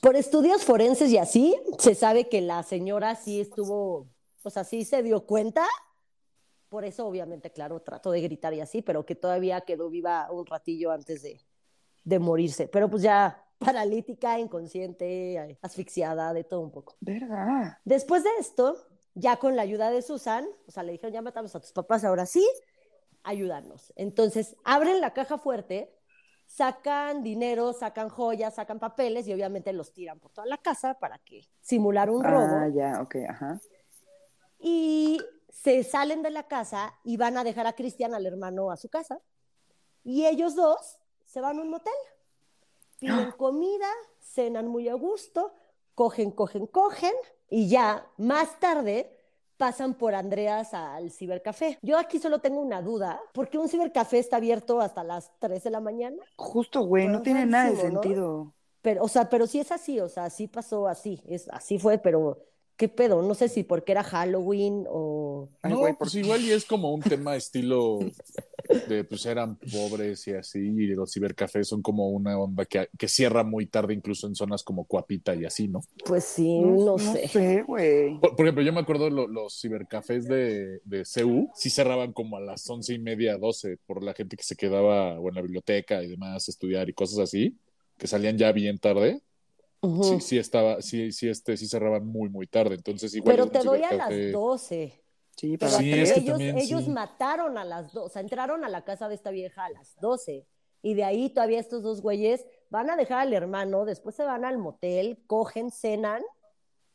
[0.00, 4.08] Por estudios forenses y así, se sabe que la señora sí estuvo,
[4.42, 5.66] o sea, sí se dio cuenta.
[6.68, 10.46] Por eso, obviamente, claro, trató de gritar y así, pero que todavía quedó viva un
[10.46, 11.40] ratillo antes de,
[12.04, 12.66] de morirse.
[12.68, 16.96] Pero pues ya paralítica, inconsciente, asfixiada, de todo un poco.
[17.00, 17.80] Verga.
[17.84, 18.76] Después de esto,
[19.14, 22.04] ya con la ayuda de Susan, o sea, le dijeron, ya matamos a tus papás,
[22.04, 22.46] ahora sí,
[23.22, 23.92] ayúdanos.
[23.96, 25.94] Entonces, abren la caja fuerte,
[26.46, 31.18] sacan dinero, sacan joyas, sacan papeles y obviamente los tiran por toda la casa para
[31.18, 32.56] que simular un robo.
[32.56, 33.60] Ah, ya, ok, ajá.
[34.58, 38.76] Y se salen de la casa y van a dejar a Cristian, al hermano, a
[38.76, 39.20] su casa.
[40.04, 41.92] Y ellos dos se van a un motel.
[43.02, 43.88] Piden comida,
[44.20, 45.52] cenan muy a gusto,
[45.96, 47.12] cogen, cogen, cogen.
[47.50, 49.10] Y ya más tarde
[49.56, 51.80] pasan por Andreas al cibercafé.
[51.82, 53.20] Yo aquí solo tengo una duda.
[53.34, 56.22] ¿Por qué un cibercafé está abierto hasta las 3 de la mañana?
[56.36, 58.54] Justo, güey, no tiene nada de sentido.
[58.82, 61.98] Pero, o sea, pero sí es así, o sea, sí pasó así, es, así fue,
[61.98, 62.38] pero
[62.76, 63.22] ¿qué pedo?
[63.22, 65.48] No sé si porque era Halloween o...
[65.62, 67.98] Ay, no, güey, pues igual y es como un tema estilo
[68.88, 73.08] de pues eran pobres y así, y los cibercafés son como una onda que, que
[73.08, 75.80] cierra muy tarde, incluso en zonas como Cuapita y así, ¿no?
[76.04, 77.22] Pues sí, no, sé.
[77.22, 78.18] No sé, güey.
[78.18, 82.36] Por, por ejemplo, yo me acuerdo lo- los cibercafés de, de CU, sí cerraban como
[82.36, 85.42] a las once y media, doce, por la gente que se quedaba o en la
[85.42, 87.56] biblioteca y demás, estudiar y cosas así,
[87.98, 89.20] que salían ya bien tarde.
[90.02, 92.76] Sí, sí estaba, sí, sí, este, sí cerraban muy, muy tarde.
[92.76, 93.34] Entonces, igual.
[93.34, 95.02] Pero te doy a las 12.
[95.36, 96.90] Sí, Pero Sí, es que ellos, también, ellos sí.
[96.90, 99.96] mataron a las 12, o sea, entraron a la casa de esta vieja a las
[100.00, 100.46] 12.
[100.82, 104.44] Y de ahí todavía estos dos güeyes van a dejar al hermano, después se van
[104.44, 106.22] al motel, cogen, cenan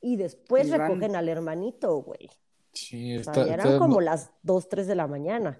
[0.02, 2.30] y después Y recogen al hermanito, güey.
[2.73, 5.60] Sí, O sea, está, eran está- como las 2, 3 de la mañana.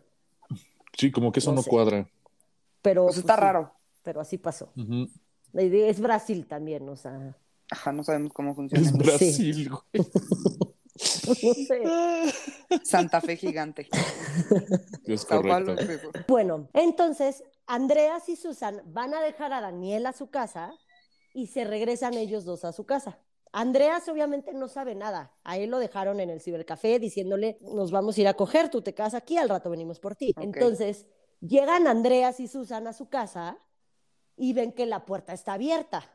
[0.94, 1.70] sí, como que eso no no, sé.
[1.70, 2.10] cuadra.
[2.82, 3.74] Pero Pues está sí, raro.
[4.04, 4.72] Pero así pasó.
[5.54, 7.36] Es Brasil también, o sea,
[7.70, 8.86] Ajá, no sabemos cómo funciona.
[8.86, 10.08] Es Brasil, güey.
[11.28, 11.84] no sé.
[12.84, 13.88] Santa Fe gigante.
[15.06, 15.76] Es correcto.
[16.28, 20.74] Bueno, entonces Andreas y Susan van a dejar a Daniel a su casa
[21.34, 23.20] y se regresan ellos dos a su casa.
[23.54, 25.32] Andreas obviamente no sabe nada.
[25.44, 28.82] A él lo dejaron en el cibercafé diciéndole, nos vamos a ir a coger, tú
[28.82, 30.34] te quedas aquí, al rato venimos por ti.
[30.42, 31.08] Entonces,
[31.40, 33.58] llegan Andreas y Susan a su casa
[34.38, 36.10] y ven que la puerta está abierta.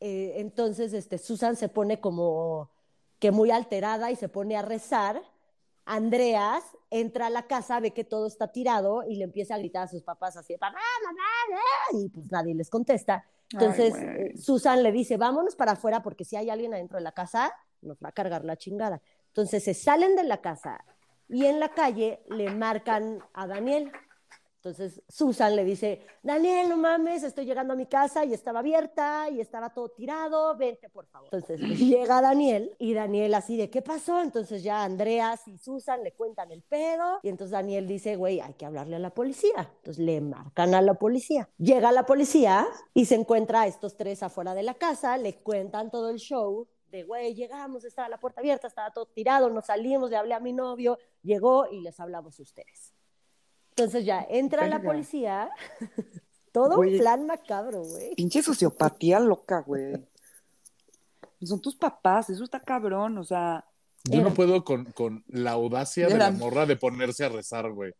[0.00, 2.70] Eh, entonces, este, Susan se pone como
[3.18, 5.20] que muy alterada y se pone a rezar.
[5.84, 9.84] Andreas entra a la casa, ve que todo está tirado y le empieza a gritar
[9.84, 11.22] a sus papás así, papá, mamá,
[11.56, 13.24] ah", y pues nadie les contesta.
[13.52, 17.02] Entonces, Ay, eh, Susan le dice, vámonos para afuera porque si hay alguien adentro de
[17.02, 19.02] la casa, nos va a cargar la chingada.
[19.28, 20.84] Entonces se salen de la casa
[21.28, 23.90] y en la calle le marcan a Daniel.
[24.62, 29.30] Entonces Susan le dice, Daniel, no mames, estoy llegando a mi casa y estaba abierta
[29.30, 31.30] y estaba todo tirado, vente por favor.
[31.32, 34.20] Entonces pues, llega Daniel y Daniel así de, ¿qué pasó?
[34.20, 38.52] Entonces ya Andreas y Susan le cuentan el pedo y entonces Daniel dice, güey, hay
[38.52, 39.72] que hablarle a la policía.
[39.78, 41.48] Entonces le marcan a la policía.
[41.56, 45.90] Llega la policía y se encuentra a estos tres afuera de la casa, le cuentan
[45.90, 46.68] todo el show.
[46.90, 50.40] De güey, llegamos, estaba la puerta abierta, estaba todo tirado, nos salimos, le hablé a
[50.40, 52.92] mi novio, llegó y les hablamos a ustedes.
[53.80, 55.48] Entonces ya entra la policía,
[56.52, 56.94] todo Güey.
[56.94, 58.14] un plan macabro, güey.
[58.14, 59.94] Pinche sociopatía loca, güey.
[61.42, 63.64] Son tus papás, eso está cabrón, o sea.
[64.04, 64.34] Yo no Era.
[64.34, 67.92] puedo con, con la audacia de la morra de ponerse a rezar, güey.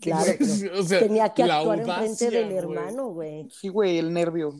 [0.00, 0.44] Claro, pero
[0.80, 2.56] o sea, tenía que actuar audacia, enfrente del güey.
[2.58, 3.48] hermano, güey.
[3.50, 4.54] Sí, güey, el nervio.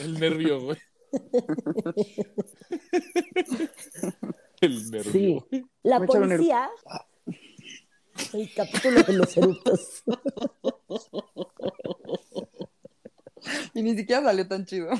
[0.00, 0.78] El nervio, güey.
[4.60, 5.46] El nervio.
[5.50, 5.64] Sí.
[5.82, 6.70] La policía,
[8.32, 10.04] el capítulo de los eructos.
[13.74, 14.90] Y ni siquiera salió tan chido.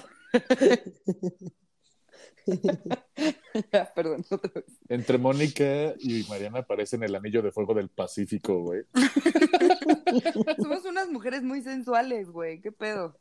[3.72, 4.64] ya, perdón, otra vez.
[4.88, 8.82] Entre Mónica y Mariana aparecen el anillo de fuego del Pacífico, güey.
[10.58, 12.60] Somos unas mujeres muy sensuales, güey.
[12.60, 13.18] ¿Qué pedo?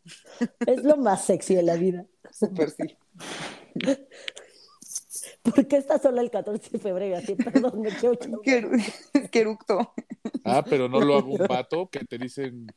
[0.65, 2.05] Es lo más sexy de la vida.
[2.31, 2.97] Súper sí.
[5.53, 7.17] ¿Por qué está sola el 14 de febrero?
[7.17, 9.93] Así, perdón, me quiero echar un- Qué, qué eructo.
[10.43, 12.67] Ah, pero no lo hago un vato que te dicen,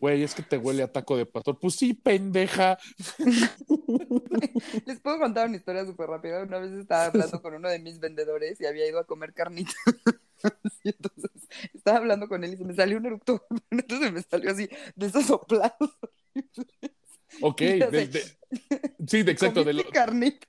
[0.00, 1.58] güey, es que te huele a taco de pastor.
[1.58, 2.78] Pues sí, pendeja.
[4.86, 6.42] Les puedo contar una historia súper rápida.
[6.42, 9.74] Una vez estaba hablando con uno de mis vendedores y había ido a comer carnitas.
[10.82, 11.30] Y entonces
[11.74, 13.44] estaba hablando con él y se me salió un eructo.
[13.70, 15.98] Entonces me salió así, de esos soplados.
[17.42, 18.22] Ok, de- de-
[19.06, 19.62] sí, de, exacto.
[19.64, 20.48] De lo- ¿Comiste carnita.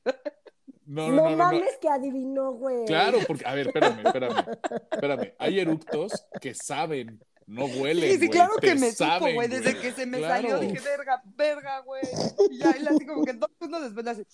[0.91, 2.83] No, No, no, no, mames que adivinó, güey.
[2.85, 4.45] Claro, porque, a ver, espérame, espérame,
[4.91, 5.33] espérame.
[5.39, 8.11] Hay eructos que saben, no huelen.
[8.11, 9.47] Sí, sí, güey, claro que me supo, saben, güey.
[9.47, 10.49] Desde que se me Claro.
[10.49, 12.01] salió dije, verga, verga, güey.
[12.49, 14.27] Y ya, él así como que dos segundos después le hace,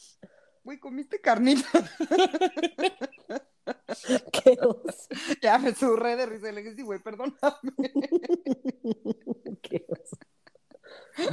[0.63, 1.67] güey, ¿comiste carnita?
[4.31, 5.07] Qué oso,
[5.41, 7.37] Ya me surré de risa y le dije, sí, güey, perdóname.
[9.61, 10.17] qué oso.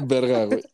[0.06, 0.64] Verga, güey.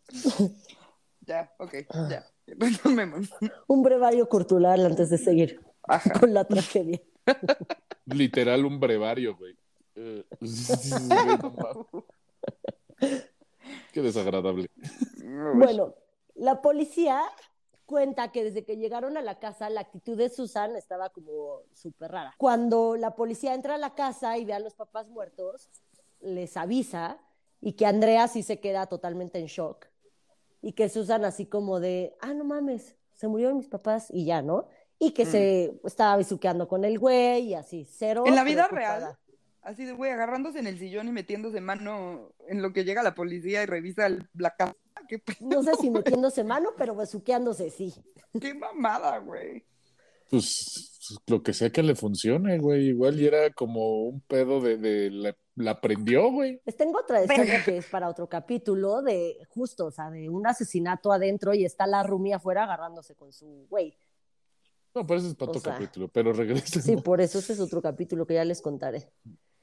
[1.21, 1.75] Ya, ok,
[2.11, 2.27] ya.
[3.67, 6.19] Un brevario cultural antes de seguir Ajá.
[6.19, 7.01] con la tragedia.
[8.07, 9.57] Literal un brevario, güey.
[13.93, 14.71] Qué desagradable.
[15.55, 15.95] Bueno,
[16.35, 17.23] la policía
[17.87, 22.13] cuenta que desde que llegaron a la casa, la actitud de Susan estaba como súper
[22.13, 22.35] rara.
[22.39, 25.69] Cuando la policía entra a la casa y ve a los papás muertos,
[26.21, 27.19] les avisa
[27.61, 29.87] y que Andrea sí se queda totalmente en shock.
[30.63, 34.43] Y que Susan así como de, ah, no mames, se murieron mis papás y ya,
[34.43, 34.67] ¿no?
[34.99, 35.29] Y que Mm.
[35.31, 38.25] se estaba besuqueando con el güey y así, cero.
[38.27, 39.17] ¿En la vida real?
[39.63, 43.15] Así de, güey, agarrándose en el sillón y metiéndose mano en lo que llega la
[43.15, 44.75] policía y revisa el- la casa.
[45.09, 47.93] ¿Qué, pe- No sé si metiéndose mano, pero besuqueándose sí.
[48.41, 49.65] qué mamada, güey.
[50.31, 50.91] Pues
[51.27, 52.89] lo que sea que le funcione, güey.
[52.89, 56.61] Igual y era como un pedo de, de la, la prendió, güey.
[56.65, 60.47] Les tengo otra historia que es para otro capítulo de justo, o sea, de un
[60.47, 63.97] asesinato adentro y está la Rumi afuera agarrándose con su güey.
[64.95, 66.81] No, pero ese es para O otro sea, capítulo, pero regresa.
[66.81, 69.09] Sí, por eso ese es otro capítulo que ya les contaré.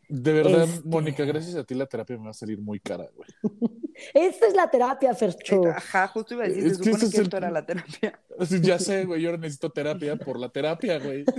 [0.09, 3.09] De verdad, Este- Mónica, gracias a ti la terapia me va a salir muy cara,
[3.15, 3.29] güey.
[4.13, 5.63] Esta es la terapia, Fercho.
[5.67, 8.19] Ajá, justo iba a decir, Es se que supone que el- esto era la terapia.
[8.61, 11.25] Ya sé, güey, yo ahora necesito terapia por la terapia, güey.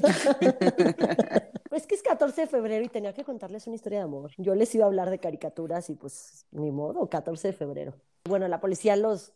[1.71, 4.33] Es que es 14 de febrero y tenía que contarles una historia de amor.
[4.39, 7.95] Yo les iba a hablar de caricaturas y pues ni modo, 14 de febrero.
[8.25, 9.33] Bueno, la policía los,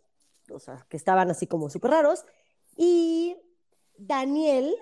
[0.51, 2.25] o sea, que estaban así como súper raros
[2.77, 3.37] y
[3.97, 4.75] Daniel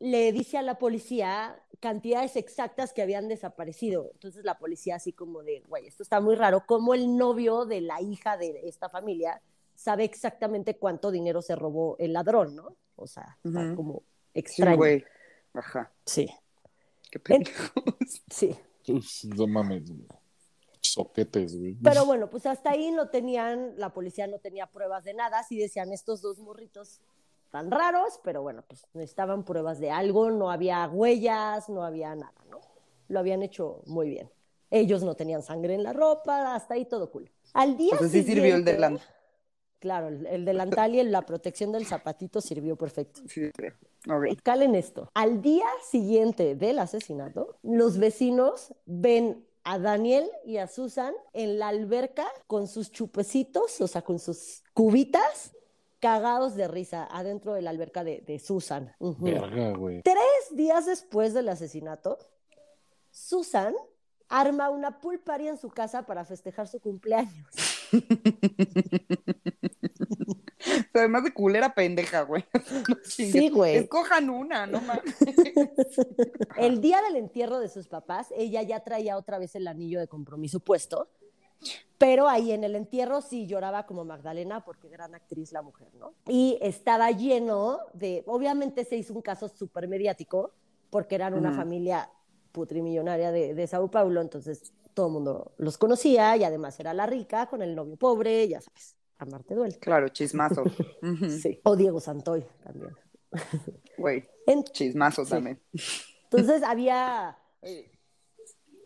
[0.00, 4.10] le dice a la policía cantidades exactas que habían desaparecido.
[4.14, 7.80] Entonces la policía así como de, güey, esto está muy raro, como el novio de
[7.80, 9.40] la hija de esta familia
[9.74, 12.76] sabe exactamente cuánto dinero se robó el ladrón, ¿no?
[12.96, 14.02] O sea, está como
[14.34, 14.76] Sí, extraño.
[14.76, 15.04] güey.
[15.54, 16.28] Ajá, sí.
[17.10, 17.72] qué pendejos.
[18.30, 18.56] Sí.
[19.36, 19.82] No mames.
[20.80, 21.74] Soquetes, güey.
[21.82, 25.58] Pero bueno, pues hasta ahí no tenían, la policía no tenía pruebas de nada, sí
[25.58, 27.00] decían estos dos morritos
[27.50, 32.34] tan raros, pero bueno, pues necesitaban pruebas de algo, no había huellas, no había nada,
[32.50, 32.60] ¿no?
[33.08, 34.30] Lo habían hecho muy bien.
[34.70, 37.30] Ellos no tenían sangre en la ropa, hasta ahí todo cool.
[37.54, 39.06] Al día sí sirvió el siguiente- delantal.
[39.80, 43.20] Claro, el, el delantal y la protección del zapatito sirvió perfecto.
[43.28, 44.10] Sí, sí.
[44.10, 44.40] Ok.
[44.42, 45.08] Calen esto.
[45.14, 51.68] Al día siguiente del asesinato, los vecinos ven a Daniel y a Susan en la
[51.68, 55.52] alberca con sus chupecitos, o sea, con sus cubitas,
[56.00, 58.94] cagados de risa adentro de la alberca de, de Susan.
[59.00, 60.02] Verga, güey.
[60.02, 60.16] Tres
[60.52, 62.18] días después del asesinato,
[63.10, 63.74] Susan
[64.28, 67.46] arma una pool party en su casa para festejar su cumpleaños.
[70.94, 72.44] Además de culera pendeja, güey.
[72.88, 72.96] No.
[73.04, 73.76] Sí, güey.
[73.76, 75.16] Escojan una, no mames.
[76.56, 80.08] El día del entierro de sus papás, ella ya traía otra vez el anillo de
[80.08, 81.08] compromiso puesto,
[81.98, 86.14] pero ahí en el entierro sí lloraba como Magdalena porque gran actriz la mujer, ¿no?
[86.28, 90.52] Y estaba lleno de, obviamente se hizo un caso súper mediático
[90.90, 92.08] porque eran una familia
[92.52, 97.06] putrimillonaria de, de Sao Paulo, entonces todo el mundo los conocía y además era la
[97.06, 99.76] rica con el novio pobre, ya sabes, a Marte duele.
[99.78, 100.64] Claro, chismazo.
[101.42, 101.60] Sí.
[101.64, 102.96] O Diego Santoy también.
[103.98, 105.30] Güey, En- chismazo Sí.
[105.30, 105.60] también.
[106.30, 107.36] Entonces había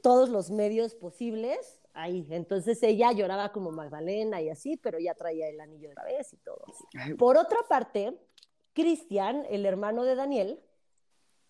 [0.02, 2.26] todos los medios posibles ahí.
[2.30, 6.32] Entonces ella lloraba como Magdalena y así, pero ya traía el anillo de la vez
[6.32, 6.64] y todo.
[6.94, 7.14] así.
[7.14, 8.18] Por otra parte,
[8.72, 10.60] Cristian, el hermano de Daniel,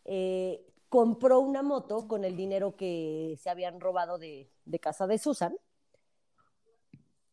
[0.05, 5.19] eh, compró una moto con el dinero que se habían robado de, de casa de
[5.19, 5.57] Susan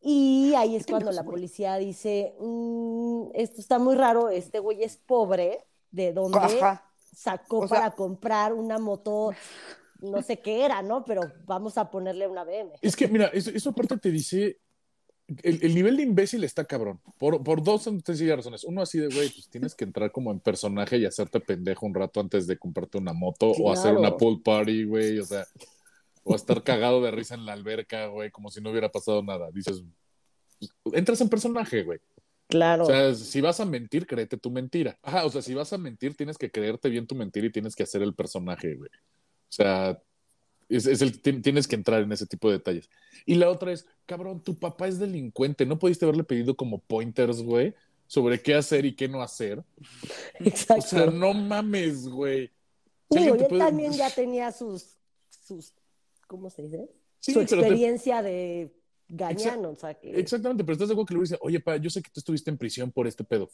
[0.02, 4.96] Y ahí es cuando la policía dice, "Mm, esto está muy raro, este güey es
[4.96, 6.90] pobre, ¿de dónde Ajá.
[7.14, 9.32] sacó O sea- para comprar una moto?
[10.02, 11.04] No sé qué era, ¿no?
[11.04, 12.72] Pero vamos a ponerle una BM.
[12.80, 14.58] Es que, mira, eso, eso aparte te dice.
[15.44, 17.00] El, el nivel de imbécil está cabrón.
[17.16, 18.64] Por, por dos sencillas razones.
[18.64, 21.94] Uno, así de, güey, pues tienes que entrar como en personaje y hacerte pendejo un
[21.94, 25.20] rato antes de comprarte una moto o hacer una pool party, güey.
[25.20, 25.46] O sea,
[26.24, 29.50] o estar cagado de risa en la alberca, güey, como si no hubiera pasado nada.
[29.52, 29.84] Dices,
[30.58, 31.98] pues, entras en personaje, güey.
[32.48, 32.82] Claro.
[32.82, 34.98] O sea, si vas a mentir, créete tu mentira.
[35.02, 37.76] Ajá, o sea, si vas a mentir, tienes que creerte bien tu mentira y tienes
[37.76, 38.90] que hacer el personaje, güey.
[39.50, 40.02] O sea,
[40.68, 42.88] es, es el, ti- tienes que entrar en ese tipo de detalles.
[43.26, 47.42] Y la otra es, cabrón, tu papá es delincuente, no pudiste haberle pedido como pointers,
[47.42, 47.74] güey,
[48.06, 49.62] sobre qué hacer y qué no hacer.
[50.38, 50.84] Exacto.
[50.84, 52.50] O sea, no mames, güey.
[53.10, 54.96] Si Digo, él puede- también ya tenía sus,
[55.46, 55.72] sus,
[56.28, 56.88] ¿cómo se dice?
[57.18, 58.72] Sí, Su te- experiencia de
[59.08, 60.18] gañano, o sea que...
[60.18, 62.48] Exactamente, pero estás de acuerdo que le dice, oye, pa, yo sé que tú estuviste
[62.50, 63.50] en prisión por este pedo.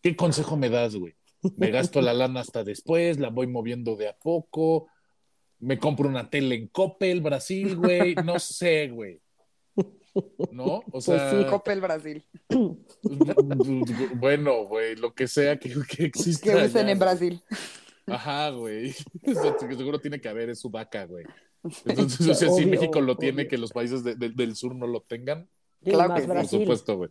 [0.00, 1.14] ¿Qué consejo me das, güey?
[1.56, 4.86] Me gasto la lana hasta después, la voy moviendo de a poco,
[5.62, 9.20] me compro una tele en Coppel, Brasil, güey, no sé, güey.
[10.50, 10.82] ¿No?
[10.92, 12.22] O sea, Pues sí, Coppel Brasil.
[14.16, 16.50] bueno, güey, lo que sea que, que exista.
[16.52, 17.42] Que usen allá, en Brasil.
[18.06, 18.92] Ajá, güey.
[19.76, 21.24] Seguro tiene que haber es Sudaca, güey.
[21.86, 24.74] Entonces, o sea, si Obvio, México lo tiene, que los países de- de- del sur
[24.74, 25.48] no lo tengan,
[25.84, 26.60] claro que sí, por por Brasil.
[26.60, 27.10] supuesto, güey.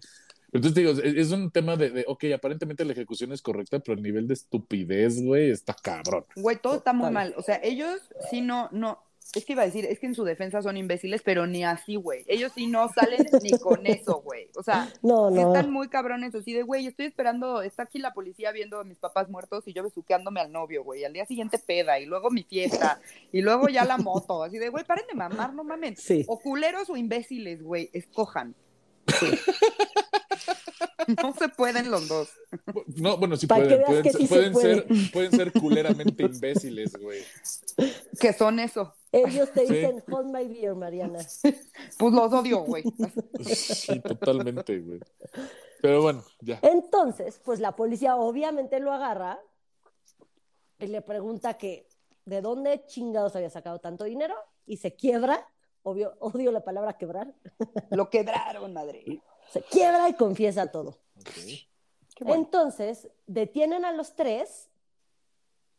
[0.53, 3.95] Entonces digo, es, es un tema de, de, ok, aparentemente la ejecución es correcta, pero
[3.95, 6.25] el nivel de estupidez, güey, está cabrón.
[6.35, 7.33] Güey, todo está muy mal.
[7.37, 8.99] O sea, ellos sí no, no.
[9.33, 11.95] Es que iba a decir, es que en su defensa son imbéciles, pero ni así,
[11.95, 12.25] güey.
[12.27, 14.49] Ellos sí no salen ni con eso, güey.
[14.57, 15.53] O sea, No, sí no.
[15.55, 18.97] están muy cabrones así de, güey, estoy esperando, está aquí la policía viendo a mis
[18.97, 21.05] papás muertos y yo besuqueándome al novio, güey.
[21.05, 22.99] Al día siguiente peda y luego mi fiesta
[23.31, 24.43] y luego ya la moto.
[24.43, 25.95] Así de, güey, paren de mamar, no mamen.
[25.95, 26.25] Sí.
[26.27, 28.53] O culeros o imbéciles, güey, escojan.
[31.23, 32.29] no se pueden los dos.
[32.97, 34.75] No, bueno, sí pueden, pueden, que ser, se pueden, puede.
[34.75, 37.21] ser, pueden ser culeramente imbéciles, güey.
[38.19, 38.93] Que son eso.
[39.11, 39.73] Ellos te Sí.
[39.73, 41.19] dicen, hold my beer, Mariana.
[41.97, 42.83] Pues los odio, güey.
[43.43, 44.99] Sí, totalmente, güey.
[45.81, 46.59] Pero bueno, ya.
[46.61, 49.39] Entonces, pues la policía obviamente lo agarra
[50.79, 51.87] y le pregunta que
[52.25, 55.47] de dónde chingados había sacado tanto dinero y se quiebra.
[55.83, 57.33] Obvio, odio la palabra quebrar.
[57.89, 59.03] Lo quebraron, madre.
[59.51, 60.97] Se quiebra y confiesa todo.
[62.15, 62.41] Qué bueno.
[62.43, 64.69] Entonces, detienen a los tres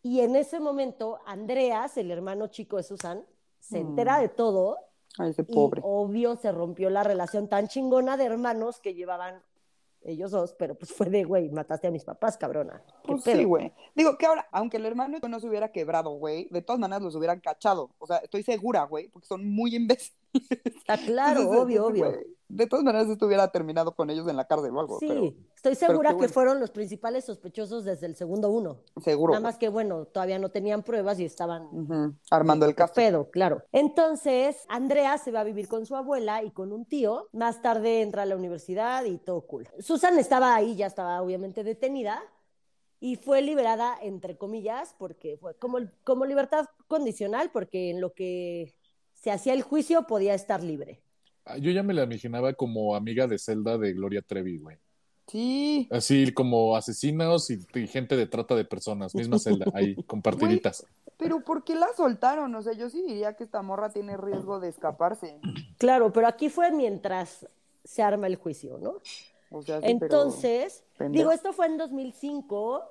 [0.03, 3.25] y en ese momento Andreas, el hermano chico de Susan,
[3.61, 3.89] se Mm.
[3.89, 4.77] entera de todo
[5.19, 5.81] Ay, ese y pobre.
[5.85, 9.43] obvio se rompió la relación tan chingona de hermanos que llevaban
[10.05, 12.83] ellos dos, pero pues fue de, güey, mataste a mis papás, cabrona.
[13.05, 13.37] ¿Qué Pues pedo?
[13.39, 13.73] sí, güey.
[13.95, 17.15] Digo que ahora, aunque el hermano no se hubiera quebrado, güey, de todas maneras los
[17.15, 17.91] hubieran cachado.
[18.01, 20.13] O sea, estoy segura, güey, porque son muy imbéciles.
[20.65, 22.19] Está claro, Entonces, obvio, obvio.
[22.55, 25.33] De todas maneras, esto hubiera terminado con ellos en la cárcel o algo, Sí, pero
[25.57, 26.33] estoy segura que bueno.
[26.35, 28.81] fueron los principales sospechosos desde el segundo uno.
[29.03, 29.33] seguro.
[29.33, 33.07] Nada más que, bueno, todavía no tenían pruebas y estaban Armando el de café.
[33.07, 33.63] pedo, claro.
[33.73, 37.29] Entonces, Andrea se va a vivir con su abuela y con un tío.
[37.33, 39.67] Más tarde entra a la universidad y todo cool.
[39.79, 42.23] Susan estaba ahí, ya estaba obviamente detenida
[43.01, 48.75] y fue liberada, entre comillas, porque fue como, como libertad condicional, porque en lo que
[49.15, 51.03] se hacía el juicio podía estar libre.
[51.45, 54.77] Ah, Yo ya me la imaginaba como amiga de Zelda de Gloria Trevi, güey.
[55.27, 55.89] Sí.
[55.91, 59.15] Así como asesinos y, y gente de trata de personas.
[59.15, 60.85] Misma Zelda, ahí, compartiditas.
[61.17, 62.55] Pero ¿por qué la soltaron?
[62.55, 65.39] O sea, yo sí diría que esta morra tiene riesgo de escaparse.
[65.79, 67.47] Claro, pero aquí fue mientras
[67.85, 68.95] se arma el juicio, ¿no?
[69.51, 72.83] O sea, sí, pero- Entonces, digo, esto fue en 2005,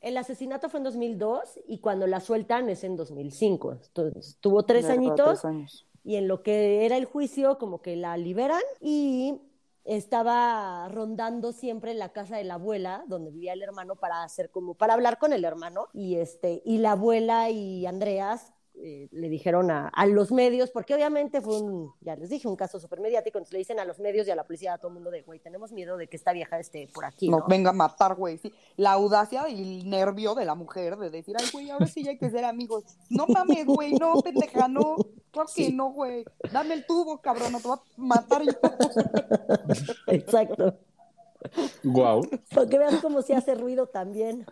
[0.00, 3.72] el asesinato fue en 2002 y cuando la sueltan es en 2005.
[3.72, 5.86] Entonces, tuvo tres añitos tres años.
[6.08, 9.42] Y en lo que era el juicio, como que la liberan y
[9.84, 14.50] estaba rondando siempre en la casa de la abuela, donde vivía el hermano, para hacer
[14.50, 15.88] como, para hablar con el hermano.
[15.92, 20.94] Y este, y la abuela y Andreas eh, le dijeron a, a los medios, porque
[20.94, 23.98] obviamente fue un, ya les dije, un caso súper mediático, entonces le dicen a los
[23.98, 26.16] medios y a la policía, a todo el mundo de, güey, tenemos miedo de que
[26.16, 27.40] esta vieja esté por aquí, ¿no?
[27.40, 28.38] Nos venga a matar, güey.
[28.38, 28.50] Sí.
[28.76, 32.12] La audacia y el nervio de la mujer de decir, ay, güey, ahora sí ya
[32.12, 32.84] hay que ser amigos.
[33.10, 34.96] No mames, güey, no, pendeja, no.
[35.38, 36.24] Claro que no, güey.
[36.52, 38.52] Dame el tubo, cabrón, no te va a matar yo.
[40.08, 40.76] Exacto.
[41.84, 42.28] Wow.
[42.52, 44.44] Para que veas cómo se hace ruido también.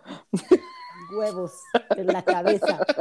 [1.16, 1.52] Huevos
[1.96, 2.78] en la cabeza.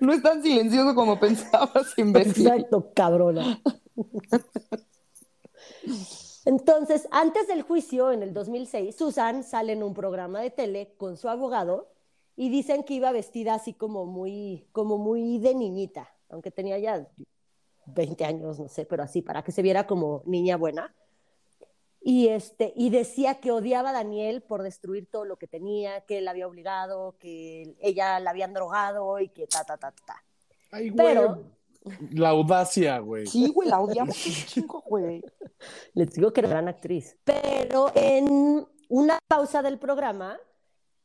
[0.00, 2.46] No es tan silencioso como pensabas, imbécil.
[2.46, 3.60] Exacto, cabrona.
[6.46, 11.16] Entonces, antes del juicio, en el 2006, Susan sale en un programa de tele con
[11.18, 11.92] su abogado
[12.40, 17.06] y dicen que iba vestida así como muy, como muy de niñita, aunque tenía ya
[17.84, 20.96] 20 años, no sé, pero así, para que se viera como niña buena.
[22.00, 26.16] Y, este, y decía que odiaba a Daniel por destruir todo lo que tenía, que
[26.16, 30.02] él la había obligado, que ella la habían drogado y que ta, ta, ta, ta.
[30.06, 30.24] ta.
[30.70, 31.08] Ay, güey.
[31.08, 31.44] Pero
[32.12, 33.26] La audacia, güey.
[33.26, 35.22] Sí, güey, la odiamos un chingo, güey.
[35.92, 37.18] les digo que era gran actriz.
[37.22, 40.40] Pero en una pausa del programa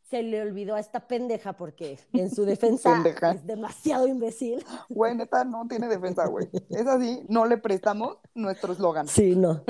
[0.10, 3.32] se le olvidó a esta pendeja porque en su defensa Pendeja.
[3.32, 4.64] es demasiado imbécil.
[4.89, 6.49] Güey, neta, no tiene defensa, güey.
[6.70, 9.08] Es así, no le prestamos nuestro eslogan.
[9.08, 9.64] Sí, no.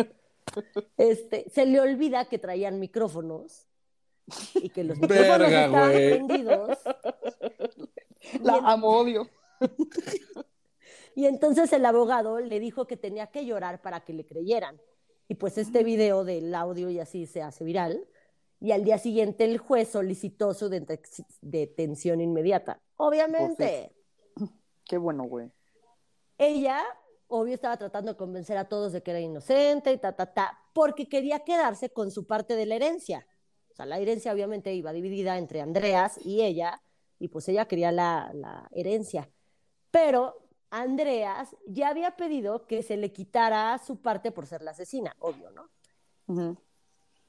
[0.97, 3.67] Este, se le olvida que traían micrófonos
[4.55, 6.09] y que los micrófonos Verga, estaban güey.
[6.11, 6.77] prendidos.
[8.41, 9.27] La amo, odio.
[11.17, 14.81] Y entonces el abogado le dijo que tenía que llorar para que le creyeran.
[15.29, 18.05] Y pues este video del audio y así se hace viral.
[18.65, 20.99] Y al día siguiente el juez solicitó su dete-
[21.41, 22.81] detención inmediata.
[22.97, 23.93] Obviamente,
[24.85, 25.51] Qué bueno, güey.
[26.39, 26.83] ella,
[27.27, 30.59] obvio, estaba tratando de convencer a todos de que era inocente y ta, ta, ta,
[30.73, 33.27] porque quería quedarse con su parte de la herencia.
[33.71, 36.81] O sea, la herencia obviamente iba dividida entre Andreas y ella,
[37.19, 39.29] y pues ella quería la, la herencia.
[39.91, 45.15] Pero Andreas ya había pedido que se le quitara su parte por ser la asesina,
[45.19, 46.57] obvio, ¿no?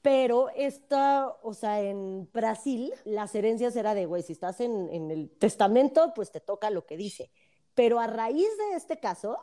[0.07, 5.11] Pero esta, o sea, en Brasil, las herencias era de, güey, si estás en, en
[5.11, 7.29] el testamento, pues te toca lo que dice.
[7.73, 9.37] Pero a raíz de este caso,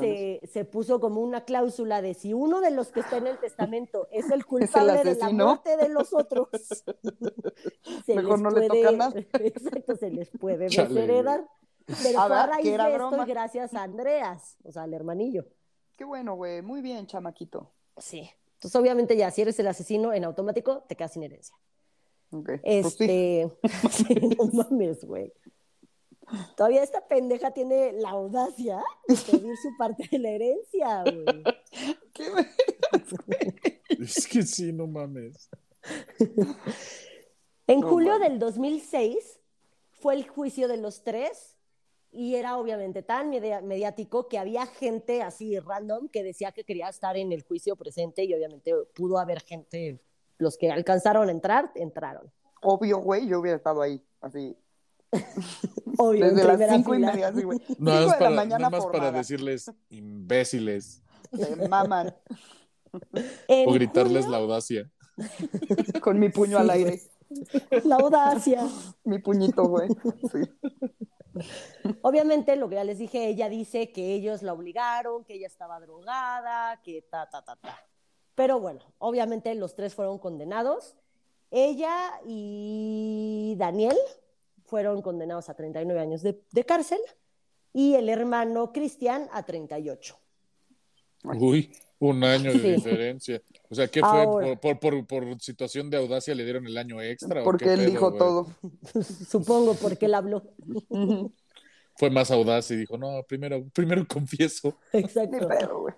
[0.00, 3.38] se, se puso como una cláusula de si uno de los que está en el
[3.38, 6.48] testamento es el culpable de la muerte de los otros,
[8.04, 9.20] se Mejor les no le puede- toca nada.
[9.44, 11.46] Exacto, se les puede desheredar.
[11.86, 14.92] Pero A fue a ver, raíz de esto y gracias a Andreas, o sea, al
[14.92, 15.46] hermanillo.
[15.96, 16.62] Qué bueno, güey.
[16.62, 17.70] Muy bien, chamaquito.
[17.96, 18.28] Sí.
[18.60, 21.54] Entonces, obviamente, ya si eres el asesino en automático, te quedas sin herencia.
[22.30, 22.44] Ok.
[22.62, 23.04] Pues sí.
[23.04, 23.48] Este,
[23.90, 25.32] sí, no mames, güey.
[26.56, 31.24] Todavía esta pendeja tiene la audacia de pedir su parte de la herencia, güey.
[32.12, 35.48] ¿Qué me- Es que sí, no mames.
[37.66, 38.28] En No julio mames.
[38.28, 39.40] del 2006
[39.90, 41.56] fue el juicio de los tres
[42.12, 46.88] y era obviamente tan media- mediático que había gente así random que decía que quería
[46.88, 50.00] estar en el juicio presente y obviamente pudo haber gente,
[50.38, 52.32] los que alcanzaron a entrar, entraron.
[52.62, 54.02] Obvio, güey, yo hubiera estado ahí.
[54.20, 54.56] Así.
[55.98, 57.58] Obvio, Desde las cinco y media, así, güey.
[57.78, 61.02] Más de la mañana nada más por para decirles imbéciles
[61.32, 62.14] Se maman.
[63.48, 64.90] En o gritarles julio- la audacia.
[66.02, 67.00] Con mi puño Sí, al aire.
[67.84, 68.66] La audacia.
[69.04, 69.88] Mi puñito, güey.
[70.32, 70.40] Sí.
[72.02, 75.80] Obviamente, lo que ya les dije, ella dice que ellos la obligaron, que ella estaba
[75.80, 77.78] drogada, que ta, ta, ta, ta.
[78.34, 80.96] Pero bueno, obviamente los tres fueron condenados.
[81.50, 83.96] Ella y Daniel
[84.64, 87.00] fueron condenados a 39 años de, de cárcel
[87.72, 90.16] y el hermano Cristian a 38.
[91.24, 92.72] Uy, un año de Sí.
[92.72, 93.40] diferencia.
[93.70, 94.08] O sea, ¿qué fue?
[94.08, 94.56] Ahora.
[94.56, 97.42] ¿Por, por, por, por situación de audacia le dieron el año extra?
[97.42, 98.46] o Porque qué él pedo, dijo todo.
[99.30, 100.42] Supongo porque él habló.
[101.96, 104.76] Fue más audaz y dijo, no, primero, primero confieso.
[104.92, 105.80] Exacto.
[105.80, 105.94] güey.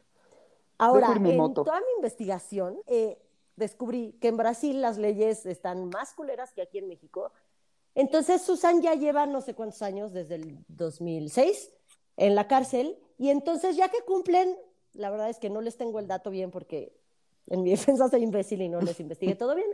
[0.78, 1.62] Ahora, mi en moto.
[1.62, 3.18] toda mi investigación, eh,
[3.54, 7.30] descubrí que en Brasil las leyes están más culeras que aquí en México.
[7.94, 11.70] Entonces, Susan ya lleva no sé cuántos años, desde el 2006,
[12.16, 12.98] en la cárcel.
[13.18, 14.56] Y entonces, ya que cumplen,
[14.94, 16.92] la verdad es que no les tengo el dato bien porque
[17.48, 19.68] en mi defensa soy imbécil y no les investigué todo bien.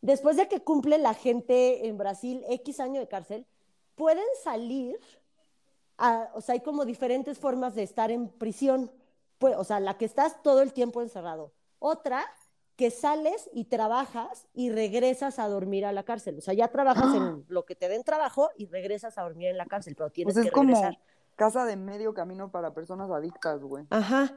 [0.00, 3.46] Después de que cumple la gente en Brasil X año de cárcel,
[3.94, 4.98] pueden salir,
[5.98, 8.90] a- o sea, hay como diferentes formas de estar en prisión.
[9.38, 11.52] Pues, o sea, la que estás todo el tiempo encerrado.
[11.78, 12.24] Otra,
[12.76, 16.38] que sales y trabajas y regresas a dormir a la cárcel.
[16.38, 19.56] O sea, ya trabajas en lo que te den trabajo y regresas a dormir en
[19.58, 20.98] la cárcel, pero tienes Pues es que como regresar.
[21.36, 23.86] Casa de medio camino para personas adictas, güey.
[23.90, 24.36] Ajá.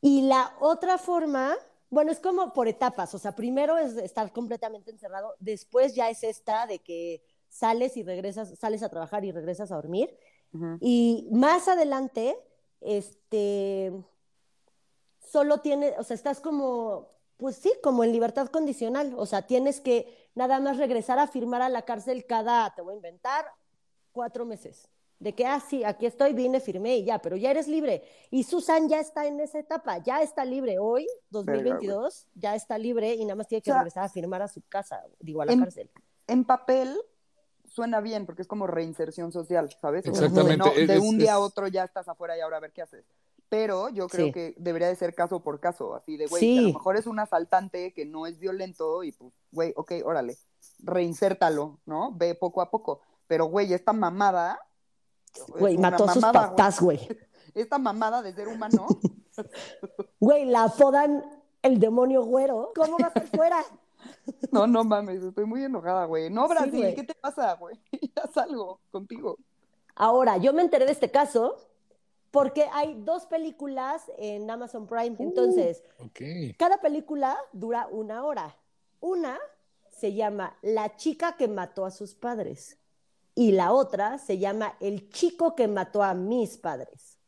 [0.00, 1.56] Y la otra forma,
[1.90, 6.22] bueno, es como por etapas, o sea, primero es estar completamente encerrado, después ya es
[6.22, 10.16] esta de que sales y regresas, sales a trabajar y regresas a dormir,
[10.80, 12.38] y más adelante,
[12.80, 13.92] este,
[15.20, 19.80] solo tiene, o sea, estás como, pues sí, como en libertad condicional, o sea, tienes
[19.80, 23.46] que nada más regresar a firmar a la cárcel cada, te voy a inventar,
[24.12, 24.88] cuatro meses.
[25.20, 28.04] De que, ah, sí, aquí estoy, vine, firmé y ya, pero ya eres libre.
[28.30, 30.78] Y Susan ya está en esa etapa, ya está libre.
[30.78, 34.42] Hoy, 2022, ya está libre y nada más tiene que O sea, regresar a firmar
[34.42, 35.90] a su casa, digo, a la en- cárcel.
[36.28, 36.96] En papel
[37.66, 40.06] suena bien porque es como reinserción social, ¿sabes?
[40.08, 42.58] O sea, Exactamente, no, de es- un día a otro ya estás afuera y ahora
[42.58, 43.04] a ver qué haces.
[43.48, 44.32] Pero yo creo Sí.
[44.32, 46.58] que debería de ser caso por caso, así de, güey, Sí.
[46.58, 50.36] a lo mejor es un asaltante que no es violento y pues, güey, ok, órale,
[50.80, 52.12] reinsértalo, ¿no?
[52.14, 53.00] Ve poco a poco.
[53.26, 54.60] Pero, güey, esta mamada...
[55.58, 57.00] Güey, mató a sus papás, güey.
[57.54, 58.86] esta mamada de ser humano.
[60.20, 61.24] Güey, la apodan
[61.62, 62.72] el demonio güero.
[62.74, 63.64] ¿Cómo va a estar fuera?
[64.52, 66.30] No, no mames, estoy muy enojada, güey.
[66.30, 66.94] No, Brasil.
[66.94, 67.76] ¿qué te pasa, güey?
[68.14, 69.36] Ya salgo contigo.
[69.96, 71.56] Ahora, yo me enteré de este caso
[72.30, 75.16] porque hay dos películas en Amazon Prime.
[75.18, 76.20] Entonces, Ok.
[76.56, 78.56] cada película dura una hora.
[79.00, 79.36] Una
[79.90, 82.77] se llama La chica que mató a sus padres
[83.38, 87.20] y la otra se llama El chico que mató a mis padres.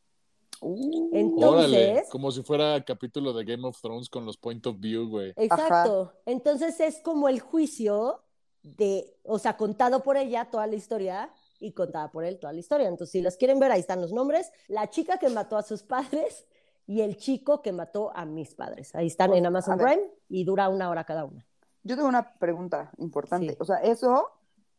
[0.59, 4.77] Uh, Órale, Entonces, como si fuera capítulo de Game of Thrones con los point of
[4.77, 5.31] view, güey.
[5.37, 6.11] exacto.
[6.25, 8.25] Entonces es como el juicio
[8.61, 11.31] de, o sea, contado por ella toda la historia
[11.61, 12.89] y contada por él toda la historia.
[12.89, 14.51] Entonces, si las quieren ver, ahí están los nombres.
[14.67, 16.45] La chica que mató a sus padres
[16.87, 18.93] y el chico que mató a mis padres.
[18.95, 19.77] Ahí están en Amazon.
[19.77, 21.47] Prime y dura una hora cada una.
[21.83, 23.53] Yo tengo una pregunta importante.
[23.53, 23.57] Sí.
[23.61, 24.27] O sea, ¿eso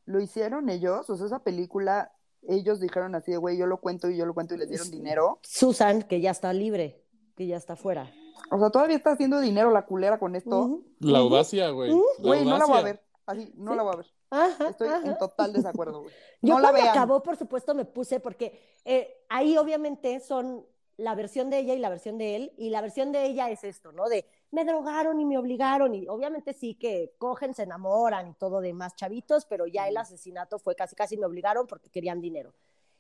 [0.05, 1.09] lo hicieron ellos?
[1.11, 2.13] O sea, esa película,
[2.49, 4.91] ellos dijeron así de, güey, yo lo cuento y yo lo cuento y les dieron
[4.91, 5.39] dinero.
[5.43, 7.05] Susan, que ya está libre,
[7.37, 8.11] que ya está fuera.
[8.51, 10.81] O sea, todavía está haciendo dinero la culera con esto.
[10.99, 11.93] La audacia, güey.
[11.93, 13.03] Uh, Güey, no la voy a ver.
[13.25, 13.77] Así, no Sí.
[13.77, 14.07] la voy a ver.
[14.31, 15.07] Ajá, Estoy ajá.
[15.07, 16.15] en total desacuerdo, güey.
[16.41, 16.89] Yo no la cuando vean.
[16.97, 21.79] acabó, por supuesto, me puse porque eh, ahí obviamente son la versión de ella y
[21.79, 24.09] la versión de él, y la versión de ella es esto, ¿no?
[24.09, 28.61] De me drogaron y me obligaron, y obviamente sí que cogen, se enamoran y todo
[28.61, 32.53] de más chavitos, pero ya el asesinato fue casi, casi me obligaron porque querían dinero.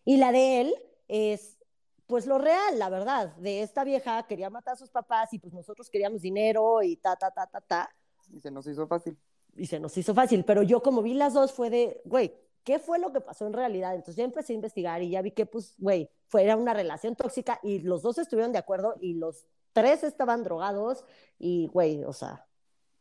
[0.04, 0.74] Y la de él
[1.08, 1.58] es,
[2.06, 5.52] pues lo real, la verdad, de esta vieja quería matar a sus papás y pues
[5.52, 7.94] nosotros queríamos dinero y ta, ta, ta, ta, ta
[8.32, 9.18] Y se nos hizo fácil.
[9.54, 12.34] y se nos hizo fácil, pero yo como vi las dos fue de, güey,
[12.64, 13.94] ¿qué fue lo que pasó en realidad?
[13.94, 17.14] Entonces ya empecé a investigar y ya vi que, pues, güey, fue era una relación
[17.14, 21.04] tóxica y los dos estuvieron de acuerdo y los tres estaban drogados
[21.38, 22.46] y, güey, o sea,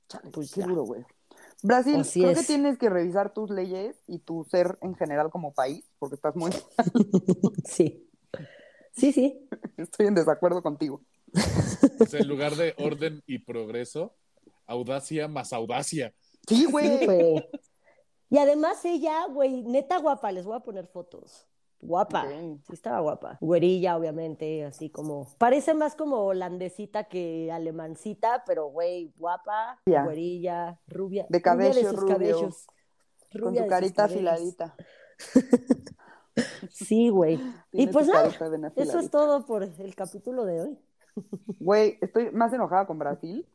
[0.08, 0.68] Chale, Pues qué ya.
[0.68, 1.06] duro, güey.
[1.64, 2.40] Brasil, Así creo es.
[2.40, 6.36] que tienes que revisar tus leyes y tu ser en general como país, porque estás
[6.36, 6.52] muy...
[7.66, 8.10] sí.
[8.94, 9.48] Sí, sí.
[9.78, 11.02] Estoy en desacuerdo contigo.
[12.00, 14.16] O sea, en lugar de orden y progreso,
[14.66, 16.14] audacia más audacia.
[16.48, 17.06] Sí, güey.
[17.06, 17.50] güey.
[18.30, 21.48] Y además ella, güey, neta guapa, les voy a poner fotos.
[21.82, 23.38] Guapa, sí estaba guapa.
[23.42, 30.04] Güerilla, obviamente, así como, parece más como holandesita que alemancita, pero güey, guapa, Ya.
[30.04, 31.26] güerilla, rubia.
[31.30, 32.68] De rubia cabello sus rubio, cabellos.
[33.32, 34.76] Con Rubia tu de sus carita afiladita.
[36.72, 37.40] Sí, güey.
[37.74, 38.30] Y pues nada,
[38.76, 40.80] eso es todo por el capítulo de hoy.
[41.60, 43.46] Güey, estoy más enojada con Brasil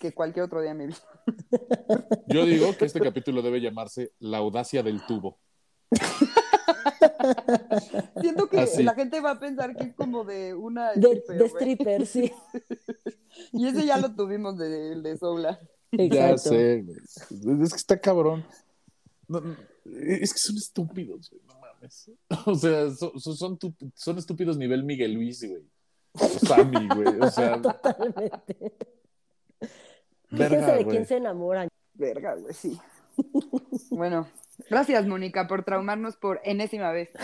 [0.00, 0.96] que cualquier otro día en mi vida.
[2.26, 5.38] Yo digo que este capítulo debe llamarse La audacia del tubo.
[8.20, 8.82] Siento que Así.
[8.82, 12.32] la gente va a pensar que es como de una De, stripper, de sí.
[13.52, 15.58] Y ese ya lo tuvimos de, de Soula.
[15.92, 17.62] Ya sé, güey.
[17.62, 18.44] Es que está cabrón.
[19.28, 21.42] No, no, es que son estúpidos, güey.
[21.46, 22.10] No mames.
[22.46, 25.62] O sea, son, son, son tu- son estúpidos nivel Miguel Luis, güey.
[26.14, 27.20] O Sammy, güey.
[27.20, 28.72] O sea, Totalmente.
[30.28, 30.96] Fíjense verga, de güey.
[30.96, 31.68] quién se enamoran.
[31.94, 32.78] Verga, güey, sí.
[33.90, 34.26] Bueno,
[34.70, 37.10] gracias, Mónica, por traumarnos por enésima vez.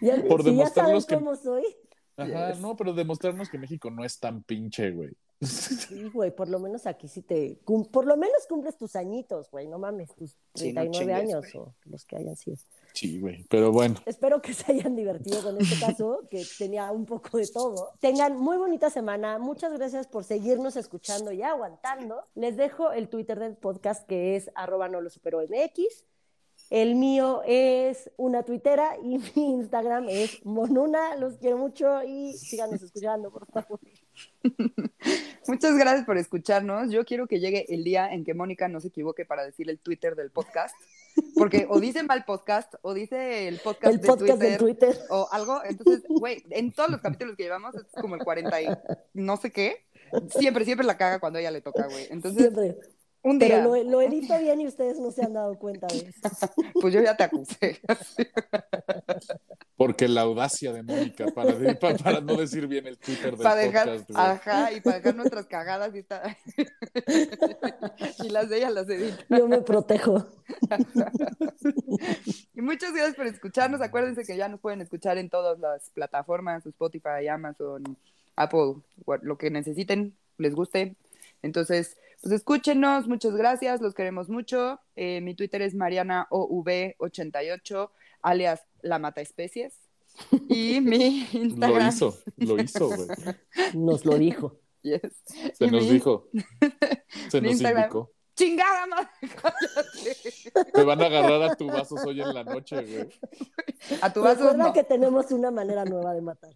[0.00, 1.64] Ya, Por si ya demostrarnos saben que- cómo soy.
[2.16, 5.10] Ajá, no, pero demostrarnos que México no es tan pinche, güey.
[5.42, 7.58] Sí, güey, por lo menos aquí sí te...
[7.64, 11.54] Por lo menos cumples tus añitos, güey, no mames, tus Sí, no 39 chingues, años
[11.54, 12.56] o los que hayan sido.
[12.92, 13.44] Sí, güey.
[13.48, 17.46] Pero bueno, Espero que se hayan divertido con este caso, que tenía un poco de
[17.48, 17.92] todo.
[18.00, 19.38] Tengan muy bonita semana.
[19.38, 22.24] Muchas gracias por seguirnos escuchando y aguantando.
[22.34, 26.04] Les dejo el Twitter del podcast que es arroba no lo supero MX.
[26.70, 31.16] El mío es una tuitera y mi Instagram es monuna.
[31.16, 33.80] Los quiero mucho y síganos escuchando, por favor.
[35.46, 36.90] Muchas gracias por escucharnos.
[36.90, 39.78] Yo quiero que llegue el día en que Mónica no se equivoque para decir el
[39.78, 40.74] Twitter del podcast.
[41.36, 44.98] Porque o dice mal podcast, o dice el podcast, El de podcast Twitter, Twitter.
[45.10, 45.62] o algo.
[45.64, 48.68] Entonces, güey, en todos los capítulos que llevamos, es como el 40 y
[49.14, 49.84] no sé qué.
[50.30, 52.06] Siempre, siempre la caga cuando a ella le toca, güey.
[52.10, 52.76] Entonces, Siempre.
[53.24, 55.98] Un día, Pero lo, lo edito bien y ustedes no se han dado cuenta de
[55.98, 56.28] eso.
[56.80, 57.80] pues yo ya te acusé.
[59.76, 63.56] porque la audacia de Mónica para, de- para no decir bien el Twitter del para
[63.56, 66.36] dejar, podcast, ajá, y para dejar nuestras cagadas y, está-
[68.24, 69.24] y las de ella las edita.
[69.28, 70.26] Yo me protejo.
[72.54, 73.80] Y muchas gracias por escucharnos.
[73.80, 77.96] Acuérdense que ya nos pueden escuchar en todas las plataformas, Spotify, Amazon,
[78.36, 78.76] Apple,
[79.22, 80.96] lo que necesiten, les guste.
[81.42, 84.80] Entonces, pues escúchenos, muchas gracias, los queremos mucho.
[84.96, 87.90] Eh, mi Twitter es marianaov88,
[88.22, 89.74] alias la mata especies.
[90.48, 91.88] Y mi Lo Instagram.
[91.88, 93.08] hizo, lo hizo, güey.
[93.74, 94.58] Nos lo dijo.
[94.82, 95.00] yes.
[95.54, 96.28] Se Y nos mi- dijo.
[97.30, 98.12] Se mi nos Instagram- indicó.
[98.34, 99.08] Chingada madre,
[99.42, 100.70] cállate.
[100.72, 103.08] Te van a agarrar a tu vasos hoy en la noche, güey.
[104.00, 104.72] A tu vaso Recuerda no.
[104.72, 106.50] que tenemos una manera nueva de matar.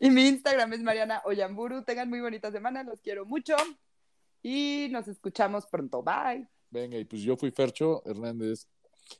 [0.00, 1.82] Y mi Instagram es Mariana Oyamburu.
[1.84, 3.54] Tengan muy bonita semana, los quiero mucho.
[4.42, 6.02] Y nos escuchamos pronto.
[6.02, 6.48] Bye.
[6.70, 8.66] Venga, y pues yo fui Fercho Hernández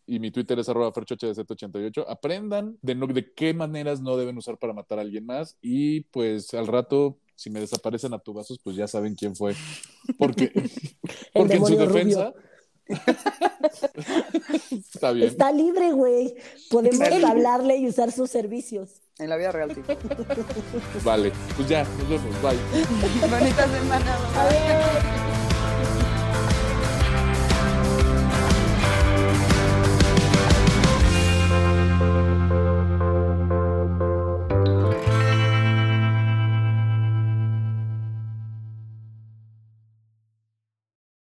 [0.07, 2.05] y mi Twitter es arroba ferchohdz88.
[2.09, 6.01] Aprendan de, no- de qué maneras no deben usar para matar a alguien más y
[6.05, 9.57] pues al rato, si me desaparecen a tu vasos, pues ya saben quién fue.
[10.17, 10.53] Porque,
[11.35, 12.33] porque en su defensa...
[14.71, 15.29] Está bien.
[15.29, 16.35] Está libre, güey.
[16.71, 17.31] Podemos Está libre.
[17.31, 19.01] hablarle y usar sus servicios.
[19.19, 19.83] En la vida real, sí.
[21.05, 22.43] Vale, pues ya, nos vemos.
[22.43, 22.59] Bye.
[23.29, 24.19] Bonita semana.
[24.35, 24.59] bye.
[24.59, 25.32] Adiós.